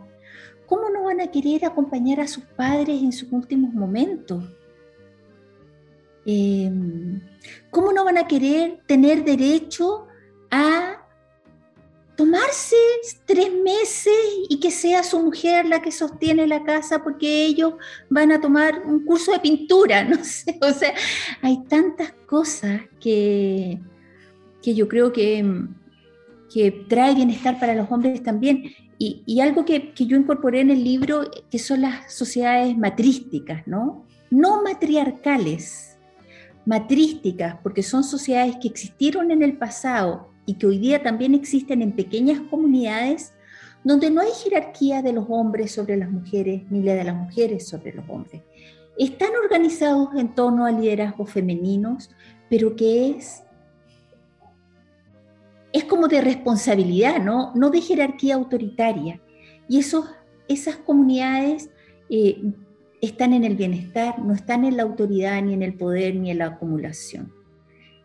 ¿Cómo 0.67 0.89
no 0.91 1.05
van 1.05 1.21
a 1.21 1.31
querer 1.31 1.65
acompañar 1.65 2.21
a 2.21 2.29
sus 2.29 2.45
padres 2.45 3.03
en 3.03 3.13
sus 3.13 3.31
últimos 3.33 3.73
momentos? 3.73 4.45
Em, 6.27 7.21
¿Cómo 7.71 7.93
no 7.93 8.05
van 8.05 8.19
a 8.19 8.27
querer 8.27 8.81
tener 8.87 9.25
derecho 9.25 10.07
a 10.51 11.05
tomarse 12.17 12.77
tres 13.27 13.53
meses 13.53 14.15
y 14.49 14.61
que 14.61 14.71
sea 14.71 15.03
su 15.03 15.19
mujer 15.21 15.67
la 15.67 15.83
que 15.83 15.91
sostiene 15.91 16.47
la 16.47 16.63
casa 16.63 17.03
porque 17.03 17.45
ellos 17.45 17.75
van 18.09 18.33
a 18.33 18.41
tomar 18.41 18.83
un 18.87 19.05
curso 19.05 19.33
de 19.33 19.41
pintura, 19.41 20.05
no 20.09 20.23
sé, 20.25 20.59
o 20.63 20.73
sea, 20.73 20.95
hay 21.43 21.65
tantas 21.65 22.13
cosas 22.27 22.83
que, 23.01 23.81
que 24.63 24.75
yo 24.75 24.89
creo 24.89 25.13
que, 25.13 25.45
que 26.55 26.71
trae 26.89 27.17
bienestar 27.17 27.59
para 27.59 27.75
los 27.75 27.91
hombres 27.91 28.23
también. 28.23 28.71
Y, 28.97 29.41
algo 29.41 29.65
que, 29.65 29.93
que, 29.93 30.07
yo 30.07 30.17
incorporé 30.17 30.61
en 30.61 30.71
el 30.71 30.85
libro, 30.85 31.29
que 31.51 31.59
son 31.59 31.81
las 31.83 32.15
sociedades 32.15 32.79
matrísticas, 32.79 33.67
¿no? 33.67 34.07
No 34.31 34.63
matriarcales, 34.63 35.99
matrísticas, 36.65 37.57
porque 37.61 37.83
son 37.83 38.05
sociedades 38.05 38.57
que 38.63 38.69
existieron 38.69 39.33
en 39.33 39.43
el 39.43 39.59
pasado 39.59 40.31
y 40.47 40.55
que 40.55 40.69
hoy 40.69 40.79
día 40.79 41.03
también 41.03 41.35
existen 41.35 41.83
en 41.83 41.91
pequeñas 41.93 42.41
comunidades 42.49 43.33
donde 43.83 44.11
no 44.11 44.21
hay 44.21 44.31
jerarquía 44.43 45.03
de 45.03 45.13
los 45.13 45.27
hombres 45.29 45.73
sobre 45.73 45.97
las 45.97 46.11
mujeres, 46.11 46.63
ni 46.71 46.83
la 46.83 46.95
de 46.95 47.05
las 47.05 47.17
mujeres 47.17 47.69
sobre 47.69 47.93
los 47.93 48.09
hombres. 48.09 48.43
Están 48.97 49.31
organizados 49.43 50.09
en 50.17 50.35
torno 50.35 50.65
a 50.65 50.71
liderazgos 50.71 51.31
femeninos, 51.31 52.11
pero 52.49 52.77
que 52.77 53.11
es, 53.11 53.43
es 55.75 55.85
como 55.85 56.07
de 56.07 56.21
responsabilidad, 56.21 57.21
¿no? 57.21 57.53
no 57.57 57.69
de 57.69 57.81
jerarquía 57.81 58.37
autoritaria. 58.37 59.21
Y 59.69 59.81
esas 59.81 60.77
comunidades 60.77 61.69
eh, 62.09 62.41
están 63.01 63.33
en 63.33 63.43
el 63.43 63.57
bienestar, 63.57 64.21
no 64.21 64.35
están 64.35 64.65
en 64.65 64.77
la 64.77 64.85
autoridad, 64.85 65.43
ni 65.43 65.53
en 65.53 65.63
el 65.65 65.75
poder, 65.75 66.15
ni 66.15 66.31
en 66.31 66.39
la 66.39 66.47
acumulación. 66.47 67.33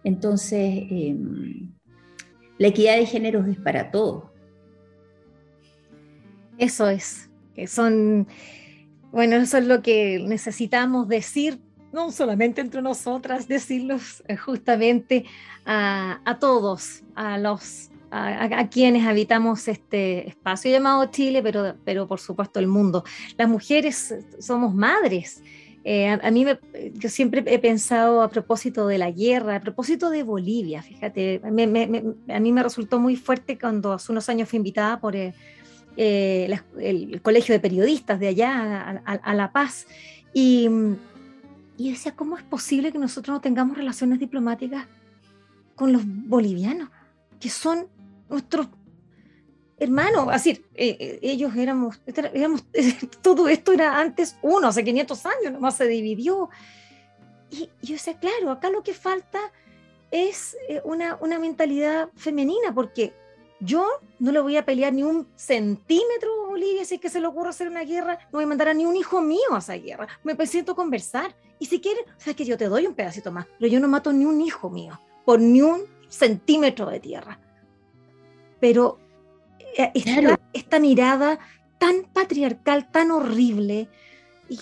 Entonces, 0.04 0.84
em, 0.90 1.72
la 2.58 2.68
equidad 2.70 2.96
de 2.96 3.06
géneros 3.06 3.48
es 3.48 3.60
para 3.60 3.92
todos. 3.92 4.24
Eso 6.58 6.90
es, 6.90 7.30
son, 7.68 8.28
bueno, 9.12 9.36
eso 9.36 9.60
es 9.60 9.68
lo 9.68 9.84
que 9.84 10.26
necesitamos 10.28 11.08
decir, 11.08 11.60
no 11.92 12.12
solamente 12.12 12.62
entre 12.62 12.82
nosotras, 12.82 13.48
decirlos 13.48 14.24
eh, 14.28 14.36
justamente 14.36 15.26
a, 15.66 16.38
todos, 16.40 17.04
a 17.16 17.38
los 17.38 17.92
a, 18.12 18.68
quienes 18.70 19.06
habitamos 19.06 19.68
este 19.68 20.28
espacio 20.28 20.72
llamado 20.72 21.06
Chile, 21.12 21.44
pero, 21.44 21.76
pero 21.86 22.08
por 22.08 22.20
supuesto 22.20 22.60
el 22.60 22.68
mundo. 22.68 23.04
Las 23.38 23.48
mujeres 23.48 24.16
somos 24.40 24.74
madres. 24.74 25.44
Eh, 25.84 26.08
a, 26.10 26.32
mí, 26.32 26.46
yo 26.94 27.10
siempre 27.10 27.44
he 27.46 27.60
pensado 27.60 28.22
a 28.22 28.30
propósito 28.30 28.88
de 28.88 28.98
la 28.98 29.12
guerra, 29.12 29.56
a 29.56 29.62
propósito 29.62 30.10
de 30.10 30.24
Bolivia, 30.24 30.82
fíjate, 30.82 31.42
a 31.44 31.50
mí 31.52 32.52
me 32.52 32.64
resultó 32.64 33.00
muy 33.00 33.16
fuerte 33.16 33.58
cuando 33.58 33.94
hace 33.94 34.12
unos 34.12 34.28
años 34.28 34.50
fui 34.50 34.58
invitada 34.58 35.00
por, 35.00 35.16
eh, 35.16 35.34
eh, 35.98 36.60
el, 36.80 37.22
Colegio 37.22 37.54
de 37.54 37.60
Periodistas 37.60 38.20
de 38.20 38.28
allá 38.28 39.02
a, 39.06 39.34
La 39.34 39.52
Paz. 39.52 39.88
Y, 40.34 40.70
y, 41.80 41.92
decía, 41.92 42.14
¿cómo 42.14 42.38
es 42.38 42.44
posible 42.44 42.92
que 42.92 42.98
nosotros 42.98 43.34
no 43.34 43.40
tengamos 43.40 43.78
relaciones 43.78 44.20
diplomáticas 44.20 44.86
con 45.76 45.94
los 45.94 46.02
bolivianos, 46.06 46.90
que 47.40 47.50
son 47.50 47.88
nuestros 48.28 48.68
hermanos? 49.78 50.28
Así, 50.30 50.62
eh, 50.76 50.98
eh, 51.00 51.20
ellos 51.22 51.56
éramos, 51.56 52.02
éramos, 52.06 52.66
todo 53.22 53.48
esto 53.48 53.72
era 53.72 53.98
antes 53.98 54.36
uno, 54.42 54.68
hace 54.68 54.84
500 54.84 55.26
años, 55.26 55.54
nomás 55.54 55.78
se 55.78 55.88
dividió. 55.88 56.50
Y, 57.50 57.70
yo 57.82 57.94
decía, 57.94 58.20
claro, 58.20 58.52
acá 58.52 58.70
lo 58.70 58.84
que 58.84 58.94
falta 58.94 59.40
es 60.12 60.58
una, 60.84 61.18
una 61.22 61.40
mentalidad 61.40 62.10
femenina, 62.16 62.76
porque 62.76 63.14
yo 63.60 63.88
no 64.20 64.32
le 64.32 64.40
voy 64.40 64.58
a 64.58 64.66
pelear 64.66 64.94
ni 64.94 65.04
un 65.04 65.28
centímetro 65.36 66.46
a 66.46 66.50
Bolivia 66.50 66.86
si 66.86 66.96
es 66.96 67.02
que 67.02 67.10
se 67.10 67.20
le 67.20 67.28
ocurre 67.28 67.50
hacer 67.50 67.68
una 67.68 67.84
guerra, 67.84 68.20
no 68.26 68.38
voy 68.38 68.44
a 68.44 68.48
mandar 68.48 68.70
a 68.70 68.74
ni 68.74 68.86
un 68.86 68.96
hijo 68.96 69.22
mío 69.22 69.54
a 69.54 69.60
esa 69.60 69.76
guerra. 69.76 70.08
Me 70.24 70.36
presento 70.36 70.72
a 70.72 70.76
conversar. 70.76 71.36
Y 71.60 71.66
si 71.66 71.82
quieres, 71.82 72.04
o 72.06 72.20
sea, 72.20 72.34
que 72.34 72.46
yo 72.46 72.58
te 72.58 72.70
doy 72.70 72.88
un 72.88 72.94
pedacito 72.94 73.32
más, 73.32 73.46
pero 73.60 73.72
yo 73.72 73.80
no 73.80 73.88
mato 73.88 74.14
ni 74.14 74.26
un 74.26 74.40
hijo 74.40 74.70
mío 74.70 75.00
por 75.26 75.42
ni 75.42 75.62
un 75.62 75.82
centímetro 76.08 76.90
de 76.90 77.00
tierra. 77.00 77.40
Pero 78.62 78.98
eh, 79.78 79.92
esta 80.54 80.80
mirada 80.80 81.40
tan 81.78 82.04
patriarcal, 82.14 82.90
tan 82.92 83.12
horrible, 83.12 83.90
y 84.50 84.58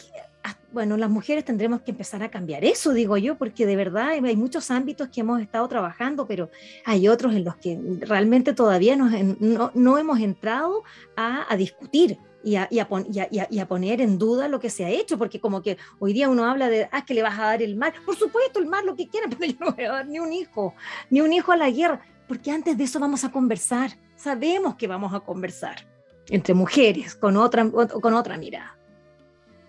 bueno, 0.72 0.98
las 0.98 1.10
mujeres 1.10 1.46
tendremos 1.46 1.82
que 1.82 1.92
empezar 1.92 2.22
a 2.24 2.30
cambiar 2.30 2.64
eso, 2.64 2.94
digo 2.94 3.18
yo, 3.18 3.38
porque 3.38 3.66
de 3.66 3.76
verdad 3.76 4.10
hay 4.10 4.36
muchos 4.36 4.70
ámbitos 4.72 5.10
que 5.10 5.22
hemos 5.22 5.42
estado 5.42 5.68
trabajando, 5.68 6.28
pero 6.28 6.50
hay 6.86 7.08
otros 7.08 7.34
en 7.34 7.44
los 7.44 7.56
que 7.56 7.80
realmente 8.02 8.54
todavía 8.54 8.96
no, 8.96 9.98
hemos 9.98 10.20
entrado 10.20 10.84
a, 11.16 11.56
discutir. 11.56 12.18
Y 12.44 12.56
a, 12.56 12.68
y, 12.72 12.80
a, 12.80 13.68
poner 13.68 14.00
en 14.00 14.18
duda 14.18 14.48
lo 14.48 14.60
que 14.60 14.70
se 14.70 14.86
ha 14.86 14.90
hecho, 14.90 15.18
porque 15.18 15.42
como 15.42 15.62
que 15.62 15.78
hoy 16.00 16.14
día 16.14 16.30
uno 16.30 16.46
habla 16.46 16.70
de, 16.70 16.88
ah, 16.94 17.04
que 17.04 17.14
le 17.14 17.22
vas 17.22 17.38
a 17.38 17.46
dar 17.46 17.62
el 17.62 17.76
mar, 17.76 17.94
por 18.06 18.16
supuesto, 18.16 18.60
el 18.60 18.68
mar 18.68 18.86
lo 18.86 18.96
que 18.96 19.10
quiera, 19.10 19.28
pero 19.38 19.52
yo 19.52 19.58
no 19.60 19.72
voy 19.72 19.84
a 19.84 19.92
dar 19.92 20.08
ni 20.08 20.20
un 20.20 20.32
hijo, 20.32 20.74
ni 21.10 21.20
un 21.20 21.34
hijo 21.34 21.52
a 21.52 21.58
la 21.58 21.70
guerra, 21.70 22.00
porque 22.28 22.52
antes 22.52 22.78
de 22.78 22.86
eso 22.86 23.00
vamos 23.00 23.26
a 23.26 23.32
conversar, 23.32 23.92
sabemos 24.16 24.76
que 24.76 24.88
vamos 24.88 25.14
a 25.14 25.20
conversar 25.20 25.86
entre 26.30 26.54
mujeres, 26.54 27.16
con 27.16 27.36
otra, 27.36 27.70
con 27.70 28.14
otra 28.14 28.38
mirada. 28.38 28.77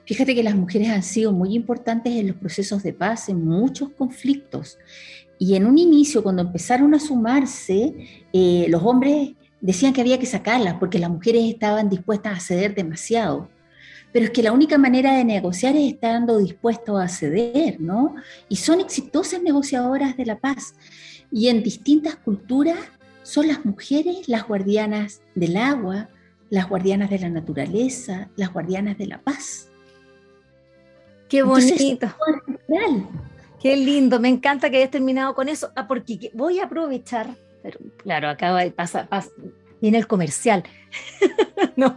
Fíjate 0.09 0.35
que 0.35 0.43
las 0.43 0.57
mujeres 0.57 0.89
han 0.89 1.03
sido 1.03 1.33
muy 1.33 1.55
importantes 1.55 2.15
en 2.15 2.29
los 2.29 2.37
procesos 2.37 2.83
de 2.83 2.95
paz, 2.95 3.29
en 3.29 3.45
muchos 3.45 3.91
conflictos. 3.91 4.79
Y 5.39 5.55
en 5.55 5.67
un 5.67 5.77
inicio, 5.77 6.23
cuando 6.23 6.41
empezaron 6.41 6.95
a 6.95 6.99
sumarse, 6.99 7.95
eh, 8.33 8.65
los 8.71 8.83
hombres 8.85 9.33
decían 9.61 9.93
que 9.93 10.01
había 10.01 10.19
que 10.19 10.25
sacarlas 10.25 10.77
porque 10.81 10.99
las 10.99 11.11
mujeres 11.11 11.45
estaban 11.45 11.91
dispuestas 11.91 12.39
a 12.39 12.41
ceder 12.41 12.75
demasiado. 12.75 13.51
Pero 14.11 14.25
es 14.25 14.31
que 14.31 14.43
la 14.43 14.53
única 14.53 14.79
manera 14.79 15.15
de 15.15 15.27
negociar 15.27 15.77
es 15.77 15.93
estando 15.93 16.39
dispuestos 16.39 16.99
a 16.99 17.09
ceder, 17.09 17.79
¿no? 17.79 18.15
Y 18.49 18.57
son 18.57 18.81
exitosas 18.81 19.43
negociadoras 19.43 20.17
de 20.17 20.25
la 20.25 20.39
paz. 20.39 20.75
Y 21.31 21.49
en 21.49 21.63
distintas 21.63 22.17
culturas 22.17 22.79
son 23.25 23.47
las 23.47 23.63
mujeres 23.67 24.27
las 24.27 24.49
guardianas 24.49 25.21
del 25.35 25.59
agua, 25.59 26.09
las 26.49 26.67
guardianas 26.67 27.11
de 27.11 27.19
la 27.19 27.29
naturaleza, 27.29 28.31
las 28.37 28.55
guardianas 28.55 28.97
de 28.97 29.07
la 29.07 29.21
paz. 29.21 29.69
Qué 31.29 31.43
bonito. 31.43 32.09
Qué 33.61 33.77
lindo, 33.77 34.21
me 34.21 34.29
encanta 34.29 34.71
que 34.71 34.77
hayas 34.77 34.91
terminado 34.91 35.35
con 35.35 35.49
eso, 35.49 35.71
ah, 35.75 35.89
porque 35.89 36.31
voy 36.33 36.61
a 36.61 36.65
aprovechar, 36.67 37.35
pero 37.63 37.81
claro, 37.97 38.29
acaba 38.29 38.63
de 38.63 38.71
pasar, 38.71 39.09
viene 39.81 39.99
el 39.99 40.07
comercial, 40.07 40.63
no, 41.77 41.97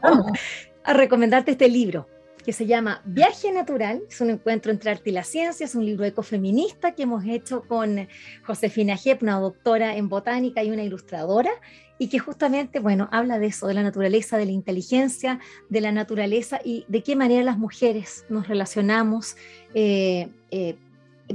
a 0.83 0.93
recomendarte 0.93 1.51
este 1.51 1.69
libro 1.69 2.07
que 2.43 2.53
se 2.53 2.65
llama 2.65 3.01
Viaje 3.05 3.51
Natural, 3.51 4.01
es 4.09 4.21
un 4.21 4.29
encuentro 4.29 4.71
entre 4.71 4.91
arte 4.91 5.09
y 5.09 5.13
la 5.13 5.23
ciencia, 5.23 5.65
es 5.65 5.75
un 5.75 5.85
libro 5.85 6.05
ecofeminista 6.05 6.93
que 6.93 7.03
hemos 7.03 7.25
hecho 7.25 7.63
con 7.67 8.07
Josefina 8.43 8.97
Jepp, 8.97 9.23
una 9.23 9.39
doctora 9.39 9.95
en 9.95 10.09
botánica 10.09 10.63
y 10.63 10.71
una 10.71 10.83
ilustradora, 10.83 11.51
y 11.97 12.07
que 12.07 12.17
justamente, 12.17 12.79
bueno, 12.79 13.07
habla 13.11 13.37
de 13.37 13.47
eso, 13.47 13.67
de 13.67 13.75
la 13.75 13.83
naturaleza, 13.83 14.37
de 14.37 14.47
la 14.47 14.51
inteligencia, 14.51 15.39
de 15.69 15.81
la 15.81 15.91
naturaleza 15.91 16.59
y 16.63 16.83
de 16.87 17.03
qué 17.03 17.15
manera 17.15 17.43
las 17.43 17.59
mujeres 17.59 18.25
nos 18.27 18.47
relacionamos 18.47 19.35
eh, 19.75 20.29
eh, 20.49 20.77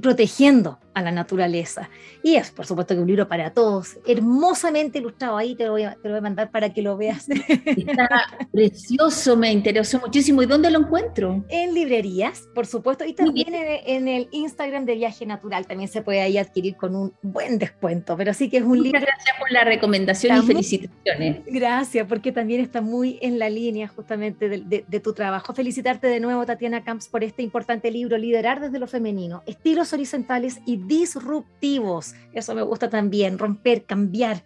protegiendo 0.03 0.81
a 0.97 1.03
la 1.03 1.13
naturaleza. 1.13 1.91
Y 2.23 2.37
es, 2.37 2.51
por 2.51 2.65
supuesto, 2.65 2.95
que 2.95 3.01
un 3.03 3.07
libro 3.07 3.29
para 3.29 3.51
todos, 3.51 3.99
hermosamente 4.07 4.99
ilustrado. 4.99 5.37
Ahí 5.37 5.55
te 5.55 5.67
lo 5.67 5.73
voy 5.73 5.83
a, 5.83 5.93
te 5.93 6.09
lo 6.09 6.15
voy 6.15 6.19
a 6.19 6.23
mandar 6.23 6.51
para 6.51 6.73
que 6.73 6.81
lo 6.81 6.97
veas. 6.97 7.29
Está 7.67 8.09
precioso, 8.51 9.37
me 9.37 9.53
interesó 9.53 10.01
muchísimo. 10.01 10.43
¿Y 10.43 10.47
dónde 10.47 10.71
lo 10.71 10.79
encuentro? 10.79 11.45
En 11.51 11.75
librerías, 11.75 12.49
por 12.55 12.65
supuesto, 12.65 13.05
y 13.05 13.13
también 13.13 13.49
en, 13.53 14.09
el 14.09 14.29
Instagram 14.33 14.87
de 14.87 14.95
Viaje 14.95 15.27
Natural. 15.27 15.67
También 15.67 15.91
se 15.91 16.01
puede 16.01 16.23
ahí 16.23 16.39
adquirir 16.39 16.77
con 16.77 16.97
un 16.97 17.13
buen 17.21 17.59
descuento. 17.59 18.17
Pero 18.17 18.33
sí 18.33 18.49
que 18.49 18.57
es 18.57 18.65
un 18.65 18.83
libro. 18.83 18.99
Gracias 18.99 19.37
por 19.39 19.53
la 19.53 19.65
recomendación 19.65 20.39
y 20.39 20.47
felicitaciones. 20.47 21.43
Gracias, 21.45 22.07
porque 22.09 22.33
también 22.33 22.63
está 22.63 22.81
muy 22.81 23.19
en 23.21 23.39
la 23.39 23.51
línea 23.51 23.87
justamente 23.87 24.49
de, 24.49 24.85
de 24.89 25.01
tu 25.01 25.13
trabajo. 25.13 25.53
Felicitarte 25.53 26.07
de 26.07 26.21
nuevo, 26.21 26.47
Tatiana 26.47 26.83
Camps, 26.85 27.09
por 27.09 27.23
este 27.23 27.43
importante 27.43 27.91
libro, 27.91 28.17
Liderar 28.17 28.61
desde 28.61 28.79
lo 28.79 28.87
Femenino, 28.87 29.43
estilos 29.45 29.93
horizontales 29.93 30.61
y 30.65 30.86
disruptivos. 30.87 32.15
Eso 32.33 32.55
me 32.55 32.63
gusta 32.63 32.89
también, 32.89 33.39
romper, 33.39 33.85
cambiar. 33.85 34.45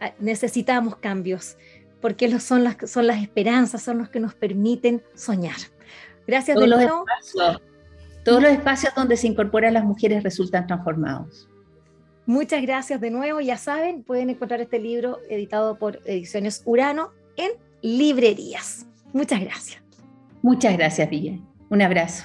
Ah, 0.00 0.12
necesitamos 0.18 0.96
cambios, 0.96 1.56
porque 2.00 2.38
son 2.40 2.64
las, 2.64 2.76
son 2.90 3.06
las 3.06 3.22
esperanzas, 3.22 3.82
son 3.82 3.98
los 3.98 4.08
que 4.08 4.20
nos 4.20 4.34
permiten 4.34 5.02
soñar. 5.14 5.56
Gracias 6.26 6.54
todos 6.54 6.68
de 6.68 6.76
nuevo. 6.76 7.04
todos 8.24 8.42
los 8.42 8.52
espacios 8.52 8.94
donde 8.94 9.16
se 9.16 9.26
incorporan 9.26 9.74
las 9.74 9.84
mujeres 9.84 10.22
resultan 10.22 10.66
transformados. 10.66 11.48
Muchas 12.26 12.62
gracias 12.62 13.00
de 13.00 13.10
nuevo. 13.10 13.40
Ya 13.40 13.56
saben, 13.56 14.04
pueden 14.04 14.30
encontrar 14.30 14.60
este 14.60 14.78
libro 14.78 15.18
editado 15.28 15.78
por 15.78 16.00
Ediciones 16.04 16.62
Urano 16.64 17.10
en 17.36 17.50
librerías. 17.82 18.86
Muchas 19.12 19.40
gracias. 19.40 19.82
Muchas 20.42 20.76
gracias, 20.76 21.10
Villa. 21.10 21.38
Un 21.68 21.82
abrazo. 21.82 22.24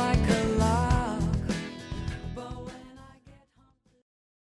like 0.00 0.30
a 0.30 0.39